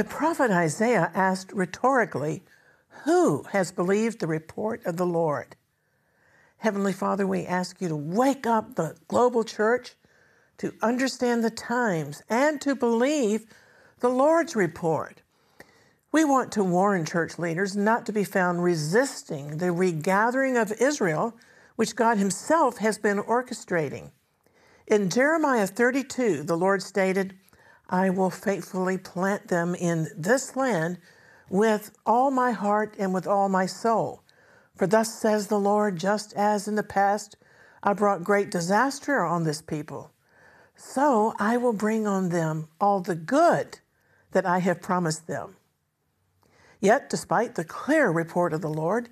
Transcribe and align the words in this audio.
The 0.00 0.04
prophet 0.04 0.50
Isaiah 0.50 1.12
asked 1.14 1.52
rhetorically, 1.52 2.42
Who 3.04 3.42
has 3.50 3.70
believed 3.70 4.18
the 4.18 4.26
report 4.26 4.82
of 4.86 4.96
the 4.96 5.04
Lord? 5.04 5.56
Heavenly 6.56 6.94
Father, 6.94 7.26
we 7.26 7.44
ask 7.44 7.82
you 7.82 7.88
to 7.88 7.96
wake 7.96 8.46
up 8.46 8.76
the 8.76 8.96
global 9.08 9.44
church 9.44 9.96
to 10.56 10.72
understand 10.80 11.44
the 11.44 11.50
times 11.50 12.22
and 12.30 12.62
to 12.62 12.74
believe 12.74 13.44
the 13.98 14.08
Lord's 14.08 14.56
report. 14.56 15.20
We 16.12 16.24
want 16.24 16.50
to 16.52 16.64
warn 16.64 17.04
church 17.04 17.38
leaders 17.38 17.76
not 17.76 18.06
to 18.06 18.12
be 18.14 18.24
found 18.24 18.64
resisting 18.64 19.58
the 19.58 19.70
regathering 19.70 20.56
of 20.56 20.72
Israel, 20.80 21.36
which 21.76 21.94
God 21.94 22.16
Himself 22.16 22.78
has 22.78 22.96
been 22.96 23.18
orchestrating. 23.18 24.12
In 24.86 25.10
Jeremiah 25.10 25.66
32, 25.66 26.44
the 26.44 26.56
Lord 26.56 26.82
stated, 26.82 27.34
I 27.92 28.08
will 28.08 28.30
faithfully 28.30 28.96
plant 28.98 29.48
them 29.48 29.74
in 29.74 30.08
this 30.16 30.54
land 30.54 30.98
with 31.48 31.90
all 32.06 32.30
my 32.30 32.52
heart 32.52 32.94
and 32.98 33.12
with 33.12 33.26
all 33.26 33.48
my 33.48 33.66
soul. 33.66 34.22
For 34.76 34.86
thus 34.86 35.12
says 35.12 35.48
the 35.48 35.58
Lord, 35.58 35.96
just 35.96 36.32
as 36.34 36.68
in 36.68 36.76
the 36.76 36.84
past 36.84 37.36
I 37.82 37.92
brought 37.92 38.22
great 38.22 38.50
disaster 38.50 39.24
on 39.24 39.42
this 39.42 39.60
people, 39.60 40.12
so 40.76 41.34
I 41.38 41.56
will 41.56 41.72
bring 41.72 42.06
on 42.06 42.28
them 42.28 42.68
all 42.80 43.00
the 43.00 43.16
good 43.16 43.80
that 44.30 44.46
I 44.46 44.60
have 44.60 44.80
promised 44.80 45.26
them. 45.26 45.56
Yet, 46.78 47.10
despite 47.10 47.56
the 47.56 47.64
clear 47.64 48.10
report 48.10 48.52
of 48.52 48.60
the 48.60 48.68
Lord, 48.68 49.08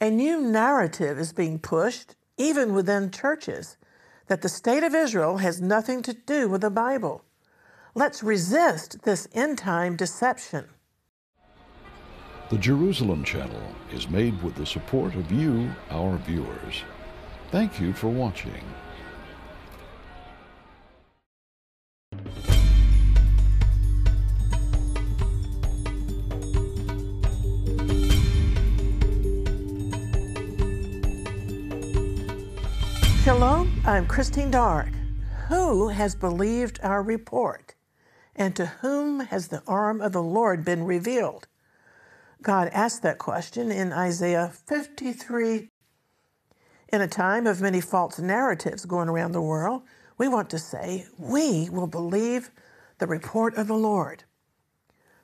a 0.00 0.10
new 0.10 0.40
narrative 0.40 1.18
is 1.18 1.32
being 1.32 1.58
pushed, 1.58 2.16
even 2.38 2.72
within 2.72 3.10
churches, 3.10 3.76
that 4.26 4.40
the 4.40 4.48
state 4.48 4.82
of 4.82 4.94
Israel 4.94 5.36
has 5.36 5.60
nothing 5.60 6.02
to 6.02 6.14
do 6.14 6.48
with 6.48 6.62
the 6.62 6.70
Bible. 6.70 7.24
Let's 7.94 8.22
resist 8.22 9.02
this 9.02 9.28
end 9.34 9.58
time 9.58 9.96
deception. 9.96 10.64
The 12.48 12.56
Jerusalem 12.56 13.22
Channel 13.22 13.62
is 13.92 14.08
made 14.08 14.42
with 14.42 14.54
the 14.54 14.64
support 14.64 15.14
of 15.14 15.30
you, 15.30 15.70
our 15.90 16.16
viewers. 16.16 16.84
Thank 17.50 17.78
you 17.78 17.92
for 17.92 18.08
watching. 18.08 18.64
Shalom, 33.22 33.82
I'm 33.84 34.06
Christine 34.06 34.50
Darg. 34.50 34.94
Who 35.48 35.88
has 35.88 36.14
believed 36.14 36.80
our 36.82 37.02
report? 37.02 37.74
And 38.34 38.56
to 38.56 38.66
whom 38.66 39.20
has 39.20 39.48
the 39.48 39.62
arm 39.66 40.00
of 40.00 40.12
the 40.12 40.22
Lord 40.22 40.64
been 40.64 40.84
revealed? 40.84 41.48
God 42.40 42.68
asked 42.72 43.02
that 43.02 43.18
question 43.18 43.70
in 43.70 43.92
Isaiah 43.92 44.52
53. 44.66 45.68
In 46.92 47.00
a 47.00 47.08
time 47.08 47.46
of 47.46 47.60
many 47.60 47.80
false 47.80 48.18
narratives 48.18 48.84
going 48.84 49.08
around 49.08 49.32
the 49.32 49.40
world, 49.40 49.82
we 50.18 50.28
want 50.28 50.50
to 50.50 50.58
say, 50.58 51.06
we 51.18 51.68
will 51.70 51.86
believe 51.86 52.50
the 52.98 53.06
report 53.06 53.54
of 53.56 53.66
the 53.66 53.74
Lord. 53.74 54.24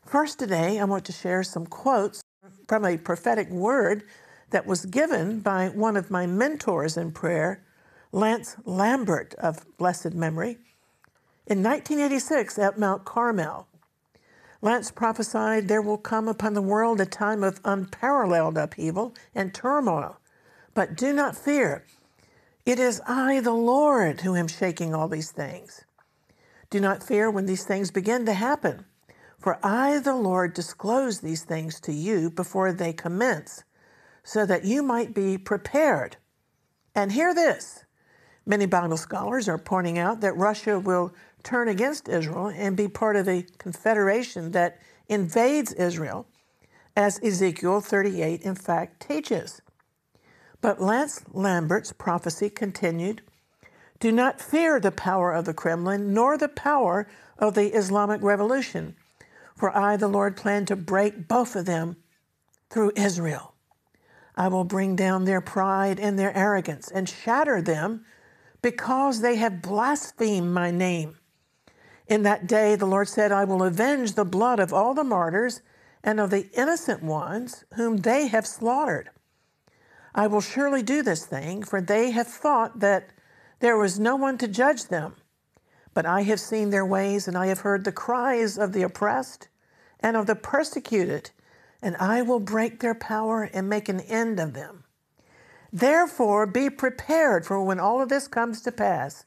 First, 0.06 0.38
today, 0.38 0.78
I 0.78 0.84
want 0.84 1.04
to 1.06 1.12
share 1.12 1.42
some 1.42 1.66
quotes 1.66 2.22
from 2.66 2.84
a 2.84 2.96
prophetic 2.96 3.50
word 3.50 4.04
that 4.50 4.66
was 4.66 4.86
given 4.86 5.40
by 5.40 5.68
one 5.68 5.96
of 5.96 6.10
my 6.10 6.26
mentors 6.26 6.96
in 6.96 7.12
prayer, 7.12 7.64
Lance 8.12 8.56
Lambert 8.64 9.34
of 9.34 9.66
blessed 9.76 10.14
memory, 10.14 10.58
in 11.48 11.62
1986 11.62 12.58
at 12.58 12.78
Mount 12.78 13.06
Carmel. 13.06 13.66
Lance 14.60 14.90
prophesied 14.90 15.66
there 15.66 15.80
will 15.80 15.96
come 15.96 16.28
upon 16.28 16.52
the 16.52 16.60
world 16.60 17.00
a 17.00 17.06
time 17.06 17.42
of 17.42 17.60
unparalleled 17.64 18.58
upheaval 18.58 19.14
and 19.34 19.54
turmoil. 19.54 20.18
But 20.74 20.94
do 20.94 21.10
not 21.10 21.36
fear. 21.36 21.86
It 22.66 22.78
is 22.78 23.00
I, 23.06 23.40
the 23.40 23.52
Lord, 23.52 24.20
who 24.20 24.36
am 24.36 24.46
shaking 24.46 24.94
all 24.94 25.08
these 25.08 25.30
things. 25.30 25.84
Do 26.68 26.80
not 26.80 27.02
fear 27.02 27.30
when 27.30 27.46
these 27.46 27.64
things 27.64 27.90
begin 27.90 28.26
to 28.26 28.34
happen, 28.34 28.84
for 29.38 29.58
I, 29.64 30.00
the 30.00 30.14
Lord, 30.14 30.52
disclose 30.52 31.20
these 31.20 31.44
things 31.44 31.80
to 31.80 31.94
you 31.94 32.28
before 32.28 32.74
they 32.74 32.92
commence, 32.92 33.64
so 34.22 34.44
that 34.44 34.66
you 34.66 34.82
might 34.82 35.14
be 35.14 35.38
prepared. 35.38 36.18
And 36.94 37.12
hear 37.12 37.32
this 37.32 37.86
Many 38.48 38.64
Bible 38.64 38.96
scholars 38.96 39.46
are 39.46 39.58
pointing 39.58 39.98
out 39.98 40.22
that 40.22 40.34
Russia 40.34 40.80
will 40.80 41.12
turn 41.42 41.68
against 41.68 42.08
Israel 42.08 42.48
and 42.48 42.76
be 42.76 42.88
part 42.88 43.16
of 43.16 43.28
a 43.28 43.46
confederation 43.58 44.52
that 44.52 44.80
invades 45.08 45.72
Israel, 45.72 46.26
as 46.96 47.22
Ezekiel 47.22 47.80
38 47.80 48.42
in 48.42 48.54
fact 48.54 49.06
teaches. 49.06 49.62
But 50.60 50.80
Lance 50.80 51.24
Lambert's 51.32 51.92
prophecy 51.92 52.50
continued 52.50 53.22
Do 54.00 54.10
not 54.10 54.40
fear 54.40 54.80
the 54.80 54.90
power 54.90 55.32
of 55.32 55.44
the 55.44 55.54
Kremlin, 55.54 56.12
nor 56.12 56.36
the 56.36 56.48
power 56.48 57.08
of 57.38 57.54
the 57.54 57.74
Islamic 57.76 58.22
Revolution, 58.22 58.96
for 59.56 59.76
I, 59.76 59.96
the 59.96 60.08
Lord, 60.08 60.36
plan 60.36 60.66
to 60.66 60.76
break 60.76 61.28
both 61.28 61.56
of 61.56 61.66
them 61.66 61.96
through 62.70 62.92
Israel. 62.96 63.54
I 64.36 64.48
will 64.48 64.64
bring 64.64 64.94
down 64.94 65.24
their 65.24 65.40
pride 65.40 65.98
and 65.98 66.18
their 66.18 66.36
arrogance 66.36 66.88
and 66.90 67.08
shatter 67.08 67.60
them 67.60 68.04
because 68.62 69.20
they 69.20 69.36
have 69.36 69.62
blasphemed 69.62 70.52
my 70.52 70.70
name. 70.70 71.18
In 72.08 72.22
that 72.22 72.46
day, 72.46 72.74
the 72.74 72.86
Lord 72.86 73.06
said, 73.06 73.30
I 73.30 73.44
will 73.44 73.62
avenge 73.62 74.14
the 74.14 74.24
blood 74.24 74.58
of 74.58 74.72
all 74.72 74.94
the 74.94 75.04
martyrs 75.04 75.60
and 76.02 76.18
of 76.18 76.30
the 76.30 76.48
innocent 76.54 77.02
ones 77.02 77.64
whom 77.74 77.98
they 77.98 78.28
have 78.28 78.46
slaughtered. 78.46 79.10
I 80.14 80.26
will 80.26 80.40
surely 80.40 80.82
do 80.82 81.02
this 81.02 81.26
thing, 81.26 81.62
for 81.62 81.80
they 81.82 82.10
have 82.12 82.26
thought 82.26 82.80
that 82.80 83.10
there 83.60 83.76
was 83.76 84.00
no 84.00 84.16
one 84.16 84.38
to 84.38 84.48
judge 84.48 84.86
them. 84.86 85.16
But 85.92 86.06
I 86.06 86.22
have 86.22 86.40
seen 86.40 86.70
their 86.70 86.86
ways, 86.86 87.28
and 87.28 87.36
I 87.36 87.46
have 87.46 87.60
heard 87.60 87.84
the 87.84 87.92
cries 87.92 88.56
of 88.56 88.72
the 88.72 88.82
oppressed 88.82 89.48
and 90.00 90.16
of 90.16 90.26
the 90.26 90.34
persecuted, 90.34 91.30
and 91.82 91.94
I 91.96 92.22
will 92.22 92.40
break 92.40 92.80
their 92.80 92.94
power 92.94 93.42
and 93.52 93.68
make 93.68 93.88
an 93.88 94.00
end 94.00 94.40
of 94.40 94.54
them. 94.54 94.84
Therefore, 95.70 96.46
be 96.46 96.70
prepared 96.70 97.44
for 97.44 97.62
when 97.62 97.78
all 97.78 98.00
of 98.00 98.08
this 98.08 98.28
comes 98.28 98.62
to 98.62 98.72
pass. 98.72 99.26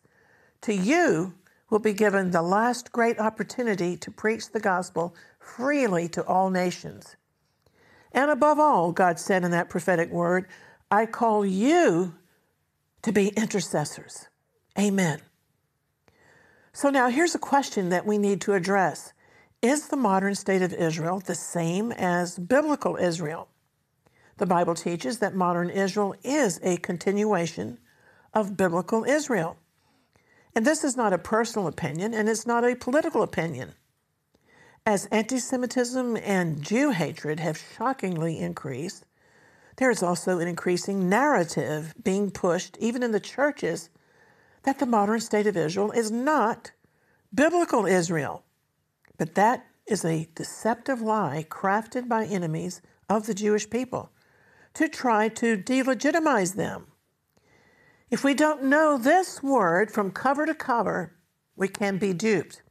To 0.61 0.73
you 0.73 1.33
will 1.71 1.79
be 1.79 1.93
given 1.93 2.29
the 2.29 2.41
last 2.43 2.91
great 2.91 3.17
opportunity 3.17 3.97
to 3.97 4.11
preach 4.11 4.51
the 4.51 4.59
gospel 4.59 5.15
freely 5.39 6.07
to 6.09 6.23
all 6.25 6.51
nations. 6.51 7.15
And 8.11 8.29
above 8.29 8.59
all, 8.59 8.91
God 8.91 9.17
said 9.17 9.43
in 9.43 9.51
that 9.51 9.69
prophetic 9.69 10.11
word, 10.11 10.47
I 10.91 11.05
call 11.05 11.45
you 11.45 12.13
to 13.01 13.13
be 13.13 13.29
intercessors. 13.29 14.27
Amen. 14.77 15.21
So 16.73 16.89
now 16.89 17.09
here's 17.09 17.35
a 17.35 17.39
question 17.39 17.89
that 17.89 18.05
we 18.05 18.17
need 18.17 18.41
to 18.41 18.53
address 18.53 19.13
Is 19.61 19.87
the 19.87 19.97
modern 19.97 20.35
state 20.35 20.61
of 20.61 20.73
Israel 20.73 21.19
the 21.19 21.35
same 21.35 21.93
as 21.93 22.37
biblical 22.37 22.97
Israel? 22.97 23.47
The 24.37 24.45
Bible 24.45 24.75
teaches 24.75 25.19
that 25.19 25.35
modern 25.35 25.69
Israel 25.69 26.15
is 26.23 26.59
a 26.63 26.77
continuation 26.77 27.77
of 28.33 28.57
biblical 28.57 29.05
Israel. 29.05 29.57
And 30.55 30.65
this 30.65 30.83
is 30.83 30.97
not 30.97 31.13
a 31.13 31.17
personal 31.17 31.67
opinion 31.67 32.13
and 32.13 32.27
it's 32.27 32.45
not 32.45 32.63
a 32.63 32.75
political 32.75 33.21
opinion. 33.21 33.73
As 34.85 35.05
anti 35.07 35.37
Semitism 35.37 36.17
and 36.17 36.61
Jew 36.61 36.91
hatred 36.91 37.39
have 37.39 37.63
shockingly 37.77 38.39
increased, 38.39 39.05
there 39.77 39.91
is 39.91 40.03
also 40.03 40.39
an 40.39 40.47
increasing 40.47 41.07
narrative 41.07 41.93
being 42.03 42.31
pushed, 42.31 42.77
even 42.79 43.03
in 43.03 43.11
the 43.11 43.19
churches, 43.19 43.89
that 44.63 44.79
the 44.79 44.85
modern 44.85 45.19
state 45.19 45.47
of 45.47 45.57
Israel 45.57 45.91
is 45.91 46.11
not 46.11 46.71
biblical 47.33 47.85
Israel. 47.85 48.43
But 49.17 49.35
that 49.35 49.65
is 49.87 50.03
a 50.03 50.29
deceptive 50.35 51.01
lie 51.01 51.45
crafted 51.49 52.07
by 52.07 52.25
enemies 52.25 52.81
of 53.09 53.25
the 53.25 53.33
Jewish 53.33 53.69
people 53.69 54.11
to 54.73 54.87
try 54.87 55.29
to 55.29 55.57
delegitimize 55.57 56.55
them. 56.55 56.87
If 58.11 58.25
we 58.25 58.33
don't 58.33 58.63
know 58.63 58.97
this 58.97 59.41
word 59.41 59.89
from 59.89 60.11
cover 60.11 60.45
to 60.45 60.53
cover, 60.53 61.13
we 61.55 61.69
can 61.69 61.97
be 61.97 62.11
duped. 62.11 62.61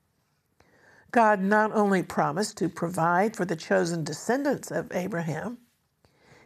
God 1.12 1.40
not 1.40 1.72
only 1.72 2.02
promised 2.02 2.58
to 2.58 2.68
provide 2.68 3.34
for 3.34 3.46
the 3.46 3.56
chosen 3.56 4.04
descendants 4.04 4.70
of 4.70 4.92
Abraham, 4.92 5.56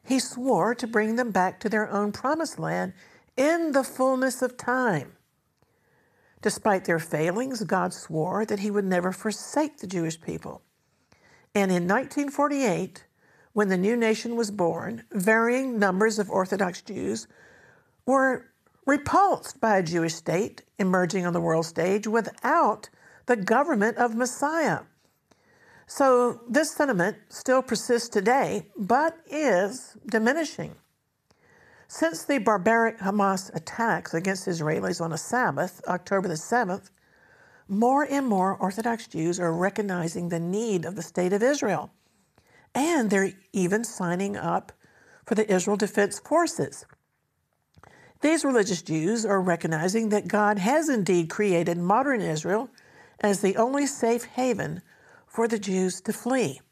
he 0.04 0.20
swore 0.20 0.76
to 0.76 0.86
bring 0.86 1.16
them 1.16 1.32
back 1.32 1.58
to 1.60 1.68
their 1.68 1.90
own 1.90 2.12
promised 2.12 2.60
land 2.60 2.92
in 3.36 3.72
the 3.72 3.82
fullness 3.82 4.42
of 4.42 4.56
time. 4.56 5.16
Despite 6.40 6.84
their 6.84 7.00
failings, 7.00 7.64
God 7.64 7.92
swore 7.92 8.44
that 8.46 8.60
he 8.60 8.70
would 8.70 8.84
never 8.84 9.10
forsake 9.10 9.78
the 9.78 9.88
Jewish 9.88 10.20
people. 10.20 10.62
And 11.52 11.72
in 11.72 11.88
1948, 11.88 13.06
when 13.54 13.68
the 13.68 13.76
new 13.76 13.96
nation 13.96 14.36
was 14.36 14.52
born, 14.52 15.02
varying 15.10 15.80
numbers 15.80 16.20
of 16.20 16.30
Orthodox 16.30 16.80
Jews 16.80 17.26
were 18.06 18.50
repulsed 18.86 19.60
by 19.60 19.78
a 19.78 19.82
Jewish 19.82 20.14
state 20.14 20.62
emerging 20.78 21.26
on 21.26 21.32
the 21.32 21.40
world 21.40 21.66
stage 21.66 22.06
without 22.06 22.88
the 23.26 23.36
government 23.36 23.96
of 23.96 24.14
Messiah. 24.14 24.80
So 25.86 26.40
this 26.48 26.70
sentiment 26.70 27.18
still 27.28 27.62
persists 27.62 28.08
today, 28.08 28.66
but 28.76 29.18
is 29.26 29.96
diminishing. 30.06 30.74
Since 31.88 32.24
the 32.24 32.38
barbaric 32.38 32.98
Hamas 32.98 33.54
attacks 33.54 34.14
against 34.14 34.46
Israelis 34.46 35.00
on 35.00 35.12
a 35.12 35.18
Sabbath, 35.18 35.82
October 35.86 36.28
the 36.28 36.34
7th, 36.34 36.90
more 37.68 38.06
and 38.10 38.26
more 38.26 38.56
Orthodox 38.56 39.06
Jews 39.06 39.38
are 39.38 39.52
recognizing 39.52 40.28
the 40.28 40.40
need 40.40 40.84
of 40.84 40.96
the 40.96 41.02
state 41.02 41.32
of 41.32 41.42
Israel. 41.42 41.90
And 42.74 43.10
they're 43.10 43.32
even 43.52 43.84
signing 43.84 44.36
up 44.36 44.72
for 45.24 45.34
the 45.34 45.50
Israel 45.50 45.76
Defense 45.76 46.18
Forces. 46.18 46.84
These 48.24 48.42
religious 48.42 48.80
Jews 48.80 49.26
are 49.26 49.38
recognizing 49.38 50.08
that 50.08 50.28
God 50.28 50.58
has 50.58 50.88
indeed 50.88 51.28
created 51.28 51.76
modern 51.76 52.22
Israel 52.22 52.70
as 53.20 53.42
the 53.42 53.54
only 53.58 53.86
safe 53.86 54.24
haven 54.24 54.80
for 55.26 55.46
the 55.46 55.58
Jews 55.58 56.00
to 56.00 56.12
flee. 56.14 56.62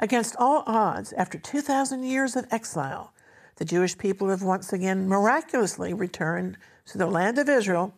Against 0.00 0.34
all 0.40 0.64
odds, 0.66 1.12
after 1.12 1.38
2,000 1.38 2.02
years 2.02 2.34
of 2.34 2.48
exile, 2.50 3.12
the 3.58 3.64
Jewish 3.64 3.96
people 3.96 4.28
have 4.28 4.42
once 4.42 4.72
again 4.72 5.08
miraculously 5.08 5.94
returned 5.94 6.58
to 6.86 6.98
the 6.98 7.06
land 7.06 7.38
of 7.38 7.48
Israel 7.48 7.94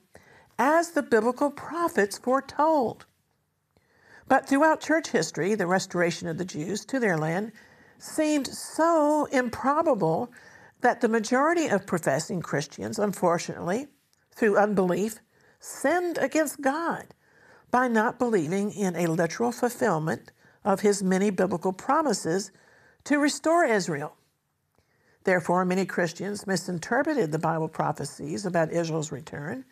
as 0.59 0.91
the 0.91 1.03
biblical 1.03 1.51
prophets 1.51 2.19
foretold. 2.19 3.07
But 4.29 4.47
throughout 4.47 4.83
church 4.83 5.09
history, 5.09 5.55
the 5.55 5.67
restoration 5.67 6.29
of 6.29 6.37
the 6.37 6.45
Jews 6.45 6.85
to 6.85 7.01
their 7.01 7.17
land 7.17 7.53
seemed 7.99 8.47
so 8.47 9.25
improbable 9.33 10.31
that 10.83 11.01
the 11.01 11.09
majority 11.09 11.67
of 11.67 11.87
professing 11.87 12.43
Christians, 12.43 12.99
unfortunately, 12.99 13.87
through 14.35 14.59
unbelief, 14.59 15.21
sinned 15.59 16.19
against 16.19 16.61
God 16.61 17.15
by 17.71 17.89
not 17.89 18.19
believing 18.19 18.71
in 18.73 18.95
a 18.95 19.07
literal 19.07 19.53
fulfillment 19.53 20.31
of 20.65 20.81
his 20.81 21.03
many 21.03 21.31
biblical 21.31 21.73
promises 21.73 22.53
to 23.05 23.19
restore 23.19 23.65
Israel. 23.65 24.17
Therefore, 25.25 25.65
many 25.65 25.87
Christians 25.87 26.47
misinterpreted 26.47 27.31
the 27.31 27.39
Bible 27.39 27.69
prophecies 27.69 28.45
about 28.45 28.73
Israel's 28.73 29.13
return, 29.13 29.65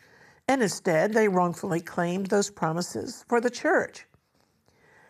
and 0.47 0.63
instead 0.63 1.13
they 1.13 1.27
wrongfully 1.27 1.81
claimed 1.81 2.27
those 2.27 2.49
promises 2.49 3.25
for 3.27 3.41
the 3.41 3.49
church. 3.49 4.05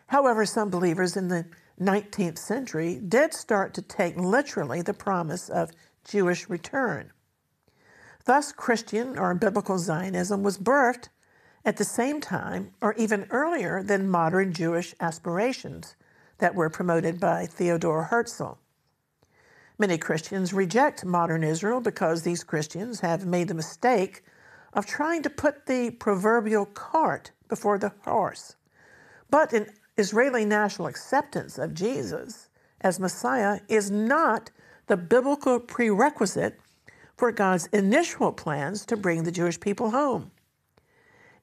However, 0.06 0.44
some 0.44 0.68
believers 0.68 1.16
in 1.16 1.28
the 1.28 1.46
19th 1.80 2.38
century 2.38 3.00
did 3.08 3.32
start 3.32 3.72
to 3.74 3.82
take 3.82 4.16
literally 4.16 4.82
the 4.82 4.94
promise 4.94 5.48
of 5.48 5.70
Jewish 6.04 6.48
return. 6.48 7.12
Thus, 8.24 8.52
Christian 8.52 9.18
or 9.18 9.34
biblical 9.34 9.78
Zionism 9.78 10.42
was 10.42 10.58
birthed 10.58 11.08
at 11.64 11.76
the 11.76 11.84
same 11.84 12.20
time 12.20 12.72
or 12.80 12.94
even 12.94 13.26
earlier 13.30 13.82
than 13.82 14.08
modern 14.08 14.52
Jewish 14.52 14.94
aspirations 15.00 15.96
that 16.38 16.54
were 16.54 16.70
promoted 16.70 17.20
by 17.20 17.46
Theodore 17.46 18.04
Herzl. 18.04 18.58
Many 19.78 19.98
Christians 19.98 20.52
reject 20.52 21.04
modern 21.04 21.42
Israel 21.42 21.80
because 21.80 22.22
these 22.22 22.44
Christians 22.44 23.00
have 23.00 23.26
made 23.26 23.48
the 23.48 23.54
mistake 23.54 24.24
of 24.72 24.86
trying 24.86 25.22
to 25.22 25.30
put 25.30 25.66
the 25.66 25.90
proverbial 25.90 26.66
cart 26.66 27.32
before 27.48 27.78
the 27.78 27.92
horse. 28.04 28.56
But 29.30 29.52
an 29.52 29.66
Israeli 29.96 30.44
national 30.44 30.88
acceptance 30.88 31.58
of 31.58 31.74
Jesus 31.74 32.48
as 32.80 33.00
Messiah 33.00 33.60
is 33.68 33.90
not 33.90 34.50
the 34.86 34.96
biblical 34.96 35.60
prerequisite 35.60 36.58
for 37.16 37.32
God's 37.32 37.66
initial 37.66 38.32
plans 38.32 38.84
to 38.86 38.96
bring 38.96 39.22
the 39.22 39.32
Jewish 39.32 39.60
people 39.60 39.90
home. 39.90 40.30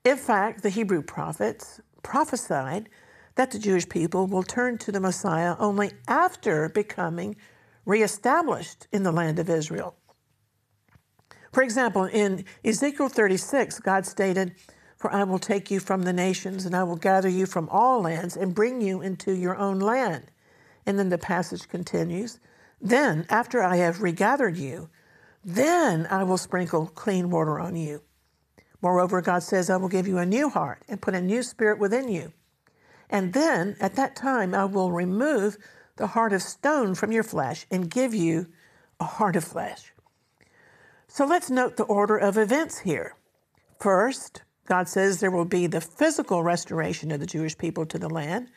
In 0.04 0.18
fact, 0.18 0.64
the 0.64 0.70
Hebrew 0.70 1.02
prophets 1.02 1.80
prophesied 2.04 2.90
that 3.36 3.52
the 3.52 3.60
Jewish 3.60 3.88
people 3.88 4.28
will 4.28 4.44
turn 4.44 4.78
to 4.80 4.92
the 4.92 5.00
Messiah 5.00 5.56
only 5.60 5.92
after 6.08 6.70
becoming 6.70 7.36
reestablished 7.86 8.88
in 8.92 9.04
the 9.04 9.12
land 9.12 9.40
of 9.40 9.50
Israel. 9.50 9.96
For 11.52 11.64
example, 11.64 12.04
in 12.04 12.46
Ezekiel 12.64 13.10
36, 13.10 13.80
God 13.80 14.06
stated, 14.06 14.56
For 14.98 15.12
I 15.12 15.24
will 15.24 15.40
take 15.40 15.72
you 15.72 15.80
from 15.80 16.04
the 16.04 16.14
nations, 16.14 16.66
and 16.66 16.76
I 16.76 16.84
will 16.84 16.96
gather 16.96 17.30
you 17.30 17.46
from 17.46 17.68
all 17.70 18.02
lands, 18.02 18.38
and 18.38 18.54
bring 18.54 18.82
you 18.82 19.02
into 19.02 19.32
your 19.32 19.56
own 19.56 19.80
land. 19.80 20.32
And 20.86 21.00
then 21.00 21.10
the 21.10 21.18
passage 21.18 21.68
continues, 21.68 22.40
Then, 22.82 23.26
after 23.30 23.62
I 23.62 23.78
have 23.78 24.02
regathered 24.02 24.58
you, 24.58 24.90
then 25.44 26.08
I 26.10 26.24
will 26.24 26.38
sprinkle 26.38 26.88
clean 26.88 27.30
water 27.30 27.60
on 27.60 27.76
you. 27.76 28.02
Moreover, 28.82 29.22
God 29.22 29.44
says, 29.44 29.70
I 29.70 29.78
will 29.78 29.90
give 29.90 30.08
you 30.08 30.18
a 30.18 30.26
new 30.26 30.50
heart 30.50 30.84
and 30.88 31.02
put 31.02 31.14
a 31.14 31.22
new 31.22 31.44
spirit 31.44 31.80
within 31.80 32.08
you. 32.08 32.32
And 33.10 33.34
then, 33.34 33.76
at 33.80 33.96
that 33.96 34.16
time, 34.16 34.54
I 34.54 34.66
will 34.66 34.92
remove 34.92 35.58
the 35.98 36.08
heart 36.08 36.32
of 36.32 36.42
stone 36.42 36.96
from 36.96 37.12
your 37.12 37.24
flesh 37.24 37.66
and 37.70 37.90
give 37.90 38.14
you 38.14 38.48
a 39.00 39.06
heart 39.06 39.36
of 39.36 39.44
flesh. 39.44 39.92
So 41.08 41.26
let's 41.26 41.50
note 41.50 41.76
the 41.76 41.84
order 41.84 42.18
of 42.18 42.38
events 42.38 42.80
here. 42.80 43.16
First, 43.80 44.44
God 44.68 44.88
says 44.88 45.20
there 45.20 45.32
will 45.32 45.46
be 45.46 45.68
the 45.68 45.82
physical 45.82 46.44
restoration 46.44 47.12
of 47.12 47.20
the 47.20 47.26
Jewish 47.26 47.58
people 47.58 47.86
to 47.88 47.98
the 47.98 48.10
land, 48.10 48.50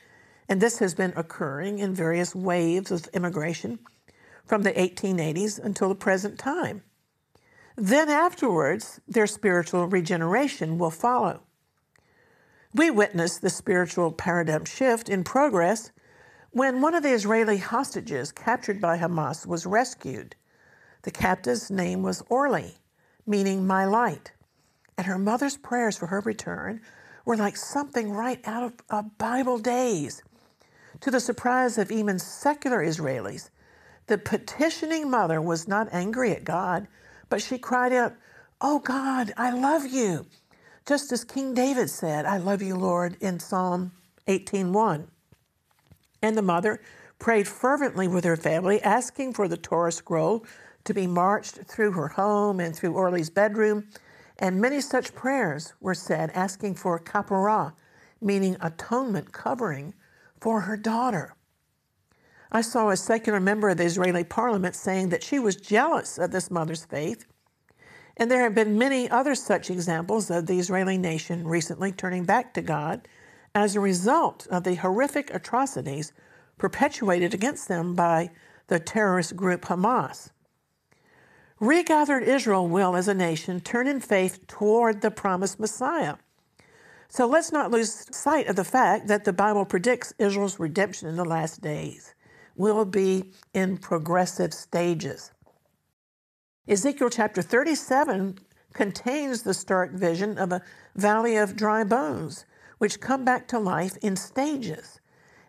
and 0.49 0.61
this 0.61 0.79
has 0.79 0.95
been 0.95 1.15
occurring 1.17 1.79
in 1.79 1.95
various 1.95 2.35
waves 2.35 2.91
of 2.91 3.09
immigration 3.15 3.79
from 4.53 4.65
the 4.65 4.73
1880s 4.75 5.59
until 5.59 5.89
the 5.89 5.95
present 5.95 6.39
time. 6.39 6.83
Then, 7.75 8.11
afterwards, 8.11 9.01
their 9.09 9.27
spiritual 9.27 9.87
regeneration 9.87 10.77
will 10.77 10.91
follow. 10.91 11.41
We 12.75 12.91
witnessed 12.91 13.41
the 13.41 13.49
spiritual 13.49 14.13
paradigm 14.13 14.67
shift 14.67 15.09
in 15.09 15.25
progress 15.25 15.91
when 16.51 16.83
one 16.83 16.95
of 16.95 17.03
the 17.03 17.15
Israeli 17.15 17.57
hostages 17.57 18.31
captured 18.31 18.79
by 18.79 18.99
Hamas 18.99 19.47
was 19.47 19.65
rescued, 19.65 20.37
the 21.01 21.11
captive's 21.11 21.71
name 21.71 22.03
was 22.03 22.23
Orly, 22.29 22.75
meaning 23.27 23.67
my 23.67 23.87
light, 23.87 24.33
and 24.99 25.07
her 25.07 25.19
mother's 25.19 25.57
prayers 25.57 25.97
for 25.97 26.09
her 26.09 26.21
return 26.21 26.83
were 27.25 27.39
like 27.39 27.57
something 27.57 28.11
right 28.11 28.47
out 28.47 28.65
of, 28.65 28.75
of 28.91 29.17
Bible 29.17 29.57
days. 29.57 30.23
To 31.01 31.11
the 31.11 31.21
surprise 31.21 31.79
of 31.79 31.91
even 31.91 32.19
secular 32.19 32.85
Israelis, 32.85 33.49
the 34.07 34.19
petitioning 34.19 35.11
mother 35.11 35.41
was 35.41 35.69
not 35.69 35.89
angry 35.93 36.33
at 36.33 36.45
God, 36.45 36.89
but 37.29 37.43
she 37.43 37.59
cried 37.59 37.93
out, 37.93 38.15
Oh 38.61 38.79
God, 38.79 39.33
I 39.37 39.51
love 39.51 39.87
you. 39.87 40.27
Just 40.87 41.13
as 41.13 41.25
King 41.25 41.55
David 41.55 41.91
said, 41.91 42.27
I 42.27 42.39
love 42.39 42.63
you, 42.63 42.77
Lord, 42.77 43.17
in 43.21 43.39
Psalm 43.39 43.93
18:1 44.27 45.07
and 46.23 46.37
the 46.37 46.43
mother 46.43 46.81
prayed 47.19 47.49
fervently 47.49 48.09
with 48.09 48.25
her 48.25 48.37
family, 48.37 48.81
asking 48.83 49.35
for 49.35 49.49
the 49.49 49.57
Torah 49.57 49.93
scroll 49.93 50.47
to 50.85 50.95
be 50.95 51.07
marched 51.07 51.57
through 51.67 51.93
her 51.93 52.09
home 52.09 52.61
and 52.61 52.75
through 52.75 52.95
Orly's 52.95 53.31
bedroom. 53.31 53.89
And 54.39 54.61
many 54.61 54.81
such 54.81 55.15
prayers 55.15 55.75
were 55.81 55.95
said, 55.95 56.31
asking 56.31 56.77
for 56.77 56.99
kapara, 56.99 57.75
meaning 58.21 58.57
atonement 58.61 59.33
covering, 59.33 59.95
for 60.41 60.63
her 60.63 60.77
daughter. 60.77 61.35
I 62.55 62.61
saw 62.61 62.91
a 62.91 62.99
secular 62.99 63.41
member 63.41 63.71
of 63.71 63.79
the 63.79 63.85
Israeli 63.85 64.25
parliament 64.25 64.75
saying 64.75 65.09
that 65.09 65.23
she 65.23 65.39
was 65.39 65.57
jealous 65.57 66.19
of 66.19 66.33
this 66.33 66.51
mother's 66.51 66.85
faith. 66.85 67.25
And 68.19 68.31
there 68.31 68.43
have 68.43 68.55
been 68.55 68.77
many 68.77 69.09
other 69.09 69.35
such 69.35 69.71
examples 69.71 70.31
of 70.31 70.47
the 70.47 70.59
Israeli 70.59 70.99
nation 70.99 71.49
recently 71.49 71.93
turning 71.93 72.25
back 72.25 72.53
to 72.53 72.61
God 72.61 73.09
as 73.55 73.75
a 73.75 73.81
result 73.81 74.47
of 74.51 74.65
the 74.65 74.75
horrific 74.75 75.33
atrocities 75.33 76.13
perpetuated 76.59 77.33
against 77.33 77.69
them 77.69 77.95
by 77.95 78.31
the 78.67 78.79
terrorist 78.79 79.35
group 79.35 79.63
Hamas. 79.63 80.31
Regathered 81.59 82.25
Israel 82.25 82.69
will, 82.69 82.95
as 82.97 83.09
a 83.09 83.15
nation, 83.15 83.61
turn 83.61 83.87
in 83.87 84.01
faith 84.01 84.47
toward 84.47 85.01
the 85.01 85.11
promised 85.11 85.59
Messiah. 85.59 86.17
So 87.09 87.27
let's 87.27 87.51
not 87.51 87.71
lose 87.71 88.15
sight 88.15 88.47
of 88.47 88.57
the 88.57 88.65
fact 88.65 89.07
that 89.07 89.25
the 89.25 89.33
Bible 89.33 89.65
predicts 89.65 90.13
Israel's 90.19 90.61
redemption 90.61 91.09
in 91.09 91.17
the 91.17 91.25
last 91.25 91.63
days 91.63 92.15
will 92.57 92.85
be 92.85 93.33
in 93.55 93.79
progressive 93.79 94.53
stages. 94.53 95.33
Ezekiel 96.69 97.11
chapter 97.11 97.43
37 97.43 98.39
contains 98.73 99.43
the 99.43 99.55
stark 99.55 99.93
vision 99.93 100.39
of 100.39 100.53
a 100.53 100.63
valley 100.95 101.37
of 101.37 101.57
dry 101.57 101.85
bones 101.85 102.45
which 102.79 103.01
come 103.01 103.25
back 103.25 103.47
to 103.49 103.59
life 103.59 103.97
in 104.03 104.17
stages. 104.17 105.01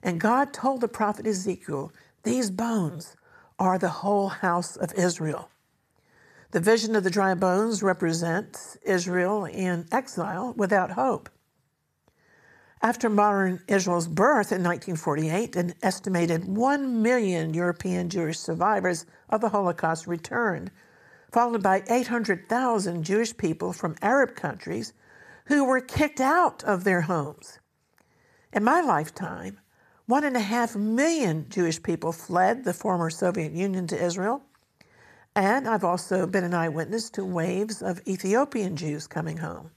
And 0.01 0.19
God 0.19 0.53
told 0.53 0.81
the 0.81 0.87
prophet 0.87 1.25
Ezekiel, 1.25 1.91
These 2.23 2.51
bones 2.51 3.15
are 3.57 3.77
the 3.77 3.89
whole 3.89 4.29
house 4.29 4.75
of 4.75 4.93
Israel. 4.93 5.49
The 6.51 6.59
vision 6.59 6.95
of 6.95 7.03
the 7.03 7.09
dry 7.09 7.33
bones 7.33 7.81
represents 7.81 8.77
Israel 8.83 9.45
in 9.45 9.87
exile 9.91 10.53
without 10.55 10.91
hope. 10.91 11.29
After 12.85 13.09
modern 13.09 13.61
Israel's 13.69 14.09
birth 14.09 14.51
in 14.51 14.61
1948, 14.61 15.55
an 15.55 15.73
estimated 15.81 16.43
1 16.43 17.01
million 17.01 17.53
European 17.53 18.09
Jewish 18.09 18.37
survivors 18.37 19.05
of 19.29 19.39
the 19.39 19.47
Holocaust 19.47 20.05
returned, 20.05 20.69
followed 21.31 21.63
by 21.63 21.83
800,000 21.89 23.03
Jewish 23.03 23.37
people 23.37 23.71
from 23.71 23.95
Arab 24.01 24.35
countries 24.35 24.91
who 25.45 25.63
were 25.63 25.79
kicked 25.79 26.19
out 26.19 26.61
of 26.65 26.83
their 26.83 26.99
homes. 26.99 27.57
In 28.51 28.65
my 28.65 28.81
lifetime, 28.81 29.59
One 30.05 30.25
and 30.25 30.35
a 30.35 30.41
half 30.41 30.75
million 30.75 31.45
Jewish 31.47 31.81
people 31.81 32.11
fled 32.11 32.65
the 32.65 32.73
former 32.73 33.09
Soviet 33.09 33.53
Union 33.53 33.87
to 33.87 34.03
Israel. 34.03 34.43
And 35.33 35.69
I've 35.69 35.85
also 35.85 36.27
been 36.27 36.43
an 36.43 36.53
eyewitness 36.53 37.09
to 37.11 37.23
waves 37.23 37.81
of 37.81 38.01
Ethiopian 38.05 38.75
Jews 38.75 39.07
coming 39.07 39.37
home. 39.37 39.71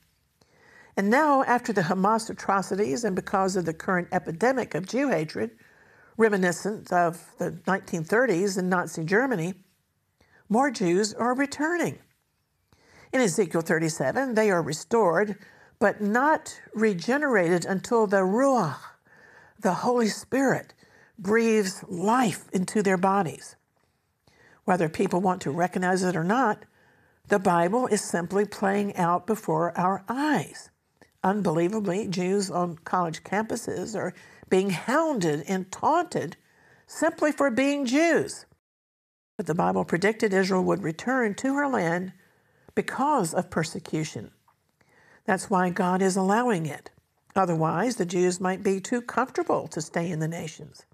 And 0.97 1.11
now, 1.11 1.43
after 1.43 1.75
the 1.75 1.83
Hamas 1.83 2.31
atrocities 2.31 3.05
and 3.05 3.15
because 3.15 3.55
of 3.55 3.67
the 3.67 3.75
current 3.75 4.09
epidemic 4.13 4.75
of 4.75 4.87
Jew 4.87 5.09
hatred, 5.11 5.51
reminiscent 6.17 6.91
of 6.91 7.23
the 7.39 7.53
1930s 7.67 8.59
in 8.59 8.71
Nazi 8.71 9.05
Germany, 9.05 9.55
more 10.49 10.71
Jews 10.71 11.13
are 11.13 11.35
returning. 11.35 11.99
In 13.13 13.21
Ezekiel 13.21 13.61
37, 13.61 14.35
they 14.35 14.51
are 14.51 14.63
restored, 14.63 15.37
but 15.79 16.01
not 16.01 16.59
regenerated 16.75 17.67
until 17.67 18.07
the 18.07 18.23
Ruach, 18.23 18.79
the 19.61 19.75
Holy 19.75 20.09
Spirit, 20.09 20.73
breathes 21.19 21.85
life 21.89 22.49
into 22.53 22.83
their 22.83 22.97
bodies. 22.97 23.57
Whether 24.65 24.89
people 24.89 25.21
want 25.21 25.43
to 25.43 25.51
recognize 25.51 26.03
it 26.03 26.17
or 26.17 26.25
not, 26.25 26.65
the 27.29 27.39
Bible 27.39 27.87
is 27.87 28.01
simply 28.01 28.47
playing 28.47 28.97
out 28.97 29.27
before 29.27 29.77
our 29.79 30.03
eyes. 30.09 30.71
Unbelievably, 31.27 32.07
Jews 32.07 32.53
on 32.53 32.79
college 32.85 33.25
campuses 33.25 33.99
are 33.99 34.15
being 34.49 34.71
hounded 34.71 35.43
and 35.49 35.73
taunted 35.73 36.37
simply 36.87 37.33
for 37.33 37.51
being 37.51 37.85
Jews. 37.85 38.47
But 39.37 39.47
the 39.47 39.55
Bible 39.55 39.85
predicted 39.85 40.33
Israel 40.33 40.63
would 40.63 40.85
return 40.85 41.35
to 41.35 41.57
her 41.57 41.67
land 41.67 42.13
because 42.77 43.35
of 43.35 43.51
persecution. 43.51 44.31
That's 45.25 45.51
why 45.51 45.69
God 45.71 46.01
is 46.01 46.15
allowing 46.15 46.65
it. 46.65 46.93
Otherwise, 47.35 47.97
the 47.97 48.07
Jews 48.07 48.41
might 48.41 48.63
be 48.63 48.79
too 48.79 49.03
comfortable 49.03 49.67
to 49.67 49.81
stay 49.81 50.09
in 50.09 50.21
the 50.21 50.29
nations. 50.29 50.87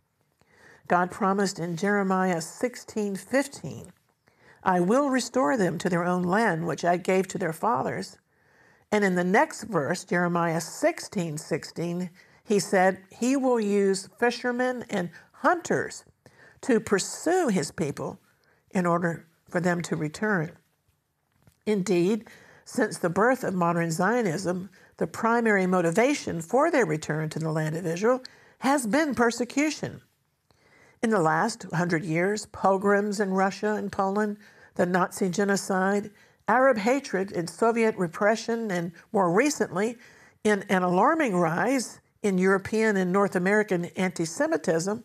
God 0.89 1.11
promised 1.11 1.59
in 1.59 1.77
Jeremiah 1.77 2.41
16 2.41 3.17
15, 3.17 3.93
I 4.65 4.81
will 4.81 5.11
restore 5.11 5.59
them 5.59 5.77
to 5.77 5.91
their 5.91 6.05
own 6.05 6.23
land, 6.23 6.67
which 6.67 6.87
I 6.87 6.97
gave 6.97 7.29
to 7.29 7.39
their 7.39 7.53
fathers. 7.53 8.17
And 8.93 9.05
in 9.05 9.15
the 9.15 9.25
next 9.25 9.65
verse, 9.65 10.05
Jeremiah 10.05 10.61
16 10.61 11.39
16, 11.39 12.11
he 12.45 12.59
said, 12.59 13.01
He 13.11 13.37
will 13.37 13.59
use 13.59 14.11
fishermen 14.19 14.85
and 14.91 15.09
hunters 15.33 16.05
to 16.61 16.79
pursue 16.79 17.49
his 17.49 17.71
people 17.71 18.21
in 18.71 18.85
order 18.85 19.27
for 19.49 19.61
them 19.61 19.81
to 19.83 19.97
return. 19.97 20.53
Indeed, 21.65 22.29
since 22.67 22.99
the 22.99 23.09
birth 23.09 23.45
of 23.45 23.55
modern 23.55 23.91
Zionism, 23.91 24.69
the 24.99 25.07
primary 25.07 25.67
motivation 25.67 26.43
for 26.43 26.71
their 26.71 26.87
return 26.87 27.31
to 27.31 27.39
the 27.39 27.51
land 27.51 27.77
of 27.77 27.87
Israel 27.87 28.23
has 28.59 28.87
been 28.87 29.15
persecution. 29.15 30.03
In 31.03 31.11
the 31.11 31.21
last 31.21 31.67
hundred 31.73 32.05
years, 32.05 32.47
pogroms 32.47 33.21
in 33.21 33.31
Russia 33.33 33.75
and 33.75 33.91
Poland, 33.91 34.37
the 34.75 34.87
Nazi 34.87 35.29
genocide, 35.29 36.11
Arab 36.49 36.79
hatred 36.79 37.33
and 37.33 37.49
Soviet 37.49 37.97
repression, 37.97 38.71
and 38.71 38.93
more 39.13 39.33
recently, 39.33 39.99
in 40.45 40.65
an 40.69 40.83
alarming 40.83 41.37
rise 41.37 42.01
in 42.23 42.39
European 42.39 42.97
and 42.97 43.13
North 43.13 43.37
American 43.37 43.87
anti 43.97 44.25
Semitism, 44.25 45.05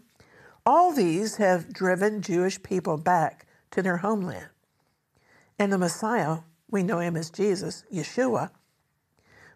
all 0.66 0.92
these 0.92 1.38
have 1.38 1.72
driven 1.72 2.22
Jewish 2.22 2.62
people 2.62 2.98
back 2.98 3.46
to 3.72 3.82
their 3.82 3.98
homeland. 3.98 4.50
And 5.60 5.72
the 5.72 5.78
Messiah, 5.78 6.40
we 6.70 6.84
know 6.84 7.00
him 7.00 7.16
as 7.16 7.30
Jesus, 7.30 7.84
Yeshua, 7.92 8.52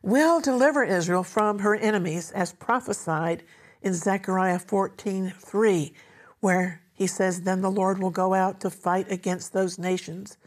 will 0.02 0.40
deliver 0.40 0.84
Israel 0.84 1.24
from 1.24 1.60
her 1.60 1.76
enemies 1.76 2.32
as 2.32 2.54
prophesied 2.54 3.44
in 3.82 3.94
Zechariah 3.94 4.60
14:3, 4.60 5.94
where 6.40 6.82
he 6.94 7.08
says, 7.08 7.42
Then 7.42 7.62
the 7.62 7.72
Lord 7.72 8.00
will 8.00 8.12
go 8.12 8.34
out 8.34 8.60
to 8.62 8.70
fight 8.70 9.12
against 9.12 9.54
those 9.54 9.78
nations 9.78 10.38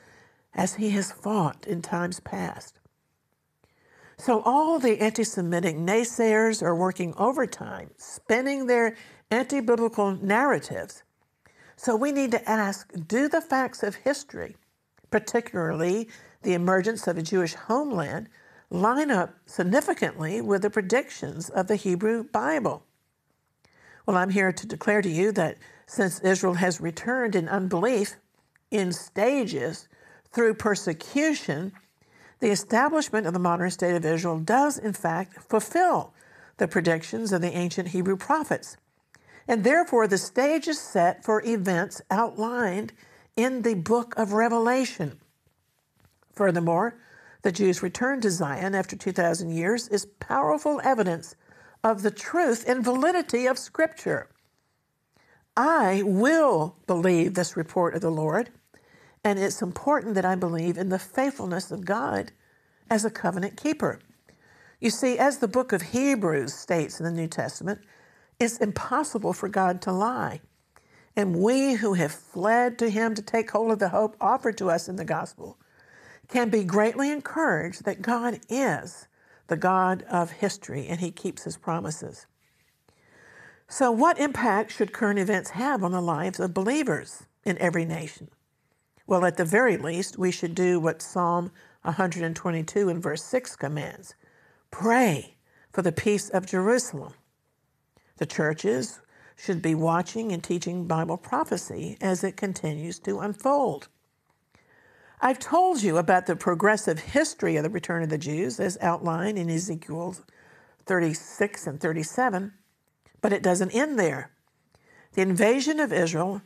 as 0.55 0.75
he 0.75 0.91
has 0.91 1.13
fought 1.13 1.67
in 1.67 1.83
times 1.83 2.21
past. 2.21 2.79
So 4.17 4.43
all 4.43 4.79
the 4.79 5.01
anti 5.01 5.25
Semitic 5.25 5.77
naysayers 5.77 6.63
are 6.63 6.75
working 6.75 7.15
overtime, 7.17 7.91
spinning 7.97 8.67
their 8.67 8.97
anti 9.31 9.61
biblical 9.61 10.17
narratives. 10.17 11.03
So 11.77 11.97
we 11.97 12.13
need 12.13 12.31
to 12.31 12.49
ask 12.49 12.93
do 13.09 13.29
the 13.29 13.41
facts 13.41 13.83
of 13.83 13.97
history, 13.97 14.57
particularly 15.11 16.09
the 16.43 16.55
emergence 16.55 17.09
of 17.09 17.19
a 17.19 17.23
Jewish 17.23 17.55
homeland, 17.55 18.29
line 18.71 19.11
up 19.11 19.35
significantly 19.47 20.41
with 20.41 20.63
the 20.63 20.71
predictions 20.71 21.51
of 21.51 21.67
the 21.67 21.77
Hebrew 21.77 22.25
Bible? 22.25 22.85
Well, 24.07 24.17
I'm 24.17 24.31
here 24.31 24.53
to 24.53 24.67
declare 24.67 25.03
to 25.03 25.09
you 25.09 25.33
that 25.33 25.59
since 25.87 26.21
Israel 26.21 26.55
has 26.55 26.81
returned 26.81 27.35
in 27.35 27.49
unbelief 27.49 28.17
in 28.71 28.93
stages 28.93 29.89
through 30.35 30.55
persecution, 30.55 31.73
the 32.41 32.51
establishment 32.51 33.27
of 33.27 33.33
the 33.33 33.39
modern 33.39 33.71
state 33.71 33.95
of 33.95 34.05
Israel 34.05 34.39
does, 34.39 34.77
in 34.77 34.93
fact, 34.93 35.41
fulfill 35.49 36.13
the 36.57 36.69
predictions 36.69 37.33
of 37.33 37.41
the 37.41 37.57
ancient 37.57 37.89
Hebrew 37.89 38.17
prophets. 38.17 38.77
And 39.47 39.63
therefore, 39.63 40.07
the 40.07 40.19
stage 40.19 40.69
is 40.69 40.81
set 40.81 41.25
for 41.25 41.43
events 41.45 42.03
outlined 42.11 42.93
in 43.37 43.63
the 43.63 43.75
book 43.75 44.15
of 44.17 44.33
Revelation. 44.33 45.19
Furthermore, 46.33 46.99
the 47.43 47.53
Jews' 47.53 47.83
return 47.83 48.21
to 48.23 48.31
Zion 48.31 48.75
after 48.75 48.97
2,000 48.97 49.51
years 49.51 49.89
is 49.89 50.07
powerful 50.19 50.81
evidence 50.83 51.37
of 51.83 52.03
the 52.03 52.11
truth 52.11 52.65
and 52.67 52.83
validity 52.83 53.47
of 53.47 53.59
Scripture. 53.59 54.29
I 55.57 56.03
will 56.05 56.77
believe 56.87 57.35
this 57.35 57.57
report 57.57 57.95
of 57.95 58.01
the 58.01 58.11
Lord 58.11 58.51
and 59.25 59.39
it's 59.39 59.63
important 59.63 60.15
that 60.15 60.27
I 60.27 60.35
believe 60.35 60.77
in 60.77 60.91
the 60.91 60.99
faithfulness 60.99 61.71
of 61.71 61.87
God 61.87 62.33
as 62.91 63.05
a 63.05 63.11
covenant 63.11 63.57
keeper. 63.57 63.99
You 64.81 64.91
see, 64.91 65.19
as 65.19 65.39
the 65.39 65.49
book 65.49 65.73
of 65.73 65.81
Hebrews 65.81 66.53
states 66.53 67.01
in 67.01 67.07
the 67.07 67.11
New 67.11 67.27
Testament, 67.27 67.81
it's 68.39 68.59
impossible 68.59 69.33
for 69.33 69.49
God 69.49 69.81
to 69.83 69.93
lie. 69.93 70.43
And 71.17 71.37
we 71.37 71.75
who 71.75 71.95
have 71.95 72.13
fled 72.13 72.79
to 72.81 72.91
Him 72.91 73.15
to 73.15 73.23
take 73.23 73.51
hold 73.51 73.73
of 73.73 73.79
the 73.79 73.89
hope 73.89 74.17
offered 74.21 74.59
to 74.59 74.71
us 74.71 74.89
in 74.89 74.97
the 74.97 75.05
gospel 75.05 75.57
can 76.29 76.51
be 76.51 76.65
greatly 76.65 77.11
encouraged 77.11 77.85
that 77.85 78.03
God 78.03 78.41
is 78.49 79.09
the 79.47 79.57
God 79.57 80.03
of 80.11 80.33
history 80.33 80.87
and 80.87 81.01
He 81.01 81.11
keeps 81.11 81.45
His 81.45 81.57
promises. 81.57 82.27
So, 83.69 83.91
what 83.91 84.19
impact 84.19 84.73
should 84.73 84.93
current 84.93 85.19
events 85.19 85.51
have 85.51 85.83
on 85.83 85.93
the 85.93 86.03
lives 86.03 86.41
of 86.41 86.53
believers 86.53 87.25
in 87.45 87.57
every 87.59 87.85
nation? 87.85 88.29
Well, 89.07 89.25
at 89.25 89.37
the 89.37 89.45
very 89.45 89.77
least, 89.77 90.19
we 90.19 90.31
should 90.31 90.55
do 90.55 90.81
what 90.81 91.03
Psalm 91.03 91.53
122 91.83 92.89
and 92.89 93.03
verse 93.03 93.23
6 93.25 93.57
commands 93.57 94.15
pray 94.71 95.37
for 95.73 95.83
the 95.83 95.93
peace 95.93 96.31
of 96.31 96.47
Jerusalem. 96.47 97.13
The 98.17 98.27
churches 98.27 99.01
should 99.37 99.61
be 99.61 99.75
watching 99.75 100.33
and 100.33 100.43
teaching 100.43 100.87
Bible 100.87 101.17
prophecy 101.17 101.99
as 102.01 102.25
it 102.25 102.37
continues 102.37 102.99
to 103.01 103.21
unfold. 103.21 103.89
I've 105.21 105.39
told 105.39 105.83
you 105.83 105.97
about 105.97 106.27
the 106.27 106.37
progressive 106.37 106.99
history 106.99 107.57
of 107.57 107.63
the 107.63 107.71
return 107.71 108.03
of 108.03 108.09
the 108.09 108.19
Jews 108.19 108.59
as 108.61 108.79
outlined 108.81 109.39
in 109.39 109.51
Ezekiel 109.51 110.17
36 110.87 111.67
and 111.67 111.81
37, 111.81 112.53
but 113.21 113.33
it 113.33 113.43
doesn't 113.43 113.75
end 113.75 113.99
there. 113.99 114.31
The 115.13 115.23
invasion 115.23 115.81
of 115.81 115.93
Israel 115.93 116.43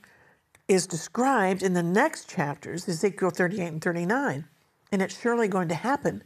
is 0.69 0.87
described 0.87 1.63
in 1.63 1.73
the 1.73 1.83
next 1.83 2.29
chapters, 2.29 2.89
Ezekiel 2.89 3.31
38 3.31 3.67
and 3.67 3.83
39. 3.83 4.45
And 4.93 5.03
it's 5.03 5.19
surely 5.19 5.49
going 5.49 5.69
to 5.69 5.75
happen. 5.75 6.23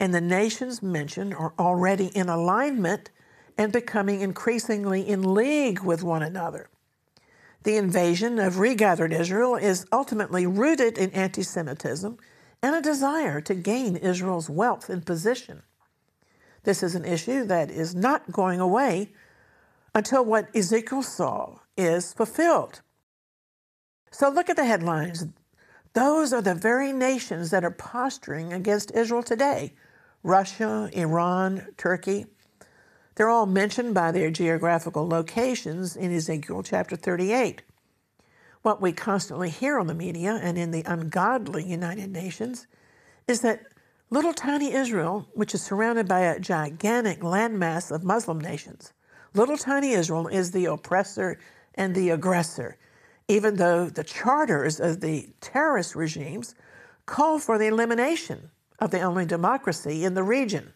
And 0.00 0.14
the 0.14 0.20
nations 0.20 0.82
mentioned 0.82 1.34
are 1.34 1.54
already 1.58 2.06
in 2.06 2.28
alignment 2.28 3.10
and 3.58 3.72
becoming 3.72 4.20
increasingly 4.20 5.06
in 5.06 5.34
league 5.34 5.80
with 5.80 6.02
one 6.02 6.22
another. 6.22 6.68
The 7.62 7.76
invasion 7.76 8.38
of 8.38 8.58
regathered 8.58 9.12
Israel 9.12 9.56
is 9.56 9.86
ultimately 9.92 10.46
rooted 10.46 10.98
in 10.98 11.10
anti 11.10 11.42
Semitism 11.42 12.18
and 12.62 12.74
a 12.74 12.82
desire 12.82 13.40
to 13.42 13.54
gain 13.54 13.96
Israel's 13.96 14.48
wealth 14.48 14.88
and 14.88 15.04
position. 15.04 15.62
This 16.64 16.82
is 16.82 16.94
an 16.94 17.04
issue 17.04 17.44
that 17.44 17.70
is 17.70 17.94
not 17.94 18.30
going 18.32 18.60
away 18.60 19.12
until 19.94 20.24
what 20.24 20.54
Ezekiel 20.54 21.02
saw 21.02 21.58
is 21.76 22.12
fulfilled. 22.12 22.82
So 24.10 24.28
look 24.30 24.48
at 24.48 24.56
the 24.56 24.64
headlines. 24.64 25.26
Those 25.92 26.32
are 26.32 26.42
the 26.42 26.54
very 26.54 26.92
nations 26.92 27.50
that 27.50 27.64
are 27.64 27.70
posturing 27.70 28.52
against 28.52 28.94
Israel 28.94 29.22
today 29.22 29.74
Russia, 30.22 30.90
Iran, 30.92 31.68
Turkey. 31.76 32.26
They're 33.14 33.30
all 33.30 33.46
mentioned 33.46 33.94
by 33.94 34.12
their 34.12 34.30
geographical 34.30 35.08
locations 35.08 35.96
in 35.96 36.12
Ezekiel 36.14 36.62
chapter 36.62 36.96
38. 36.96 37.62
What 38.62 38.82
we 38.82 38.92
constantly 38.92 39.48
hear 39.48 39.78
on 39.78 39.86
the 39.86 39.94
media 39.94 40.38
and 40.42 40.58
in 40.58 40.72
the 40.72 40.82
ungodly 40.84 41.64
United 41.64 42.10
Nations 42.10 42.66
is 43.28 43.40
that 43.42 43.66
little 44.10 44.34
tiny 44.34 44.72
Israel, 44.72 45.28
which 45.34 45.54
is 45.54 45.62
surrounded 45.62 46.08
by 46.08 46.20
a 46.20 46.40
gigantic 46.40 47.20
landmass 47.20 47.90
of 47.90 48.02
Muslim 48.02 48.40
nations, 48.40 48.92
Little 49.36 49.58
tiny 49.58 49.92
Israel 49.92 50.28
is 50.28 50.52
the 50.52 50.64
oppressor 50.64 51.38
and 51.74 51.94
the 51.94 52.08
aggressor, 52.08 52.78
even 53.28 53.56
though 53.56 53.88
the 53.88 54.04
charters 54.04 54.80
of 54.80 55.00
the 55.00 55.28
terrorist 55.40 55.94
regimes 55.94 56.54
call 57.06 57.38
for 57.38 57.58
the 57.58 57.66
elimination 57.66 58.50
of 58.78 58.90
the 58.90 59.00
only 59.00 59.24
democracy 59.24 60.04
in 60.04 60.14
the 60.14 60.22
region. 60.22 60.72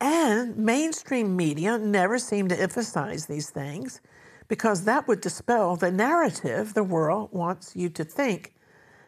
And 0.00 0.56
mainstream 0.56 1.36
media 1.36 1.78
never 1.78 2.18
seem 2.18 2.48
to 2.48 2.60
emphasize 2.60 3.26
these 3.26 3.50
things 3.50 4.00
because 4.46 4.84
that 4.84 5.08
would 5.08 5.20
dispel 5.20 5.76
the 5.76 5.90
narrative 5.90 6.74
the 6.74 6.84
world 6.84 7.30
wants 7.32 7.74
you 7.74 7.88
to 7.90 8.04
think 8.04 8.54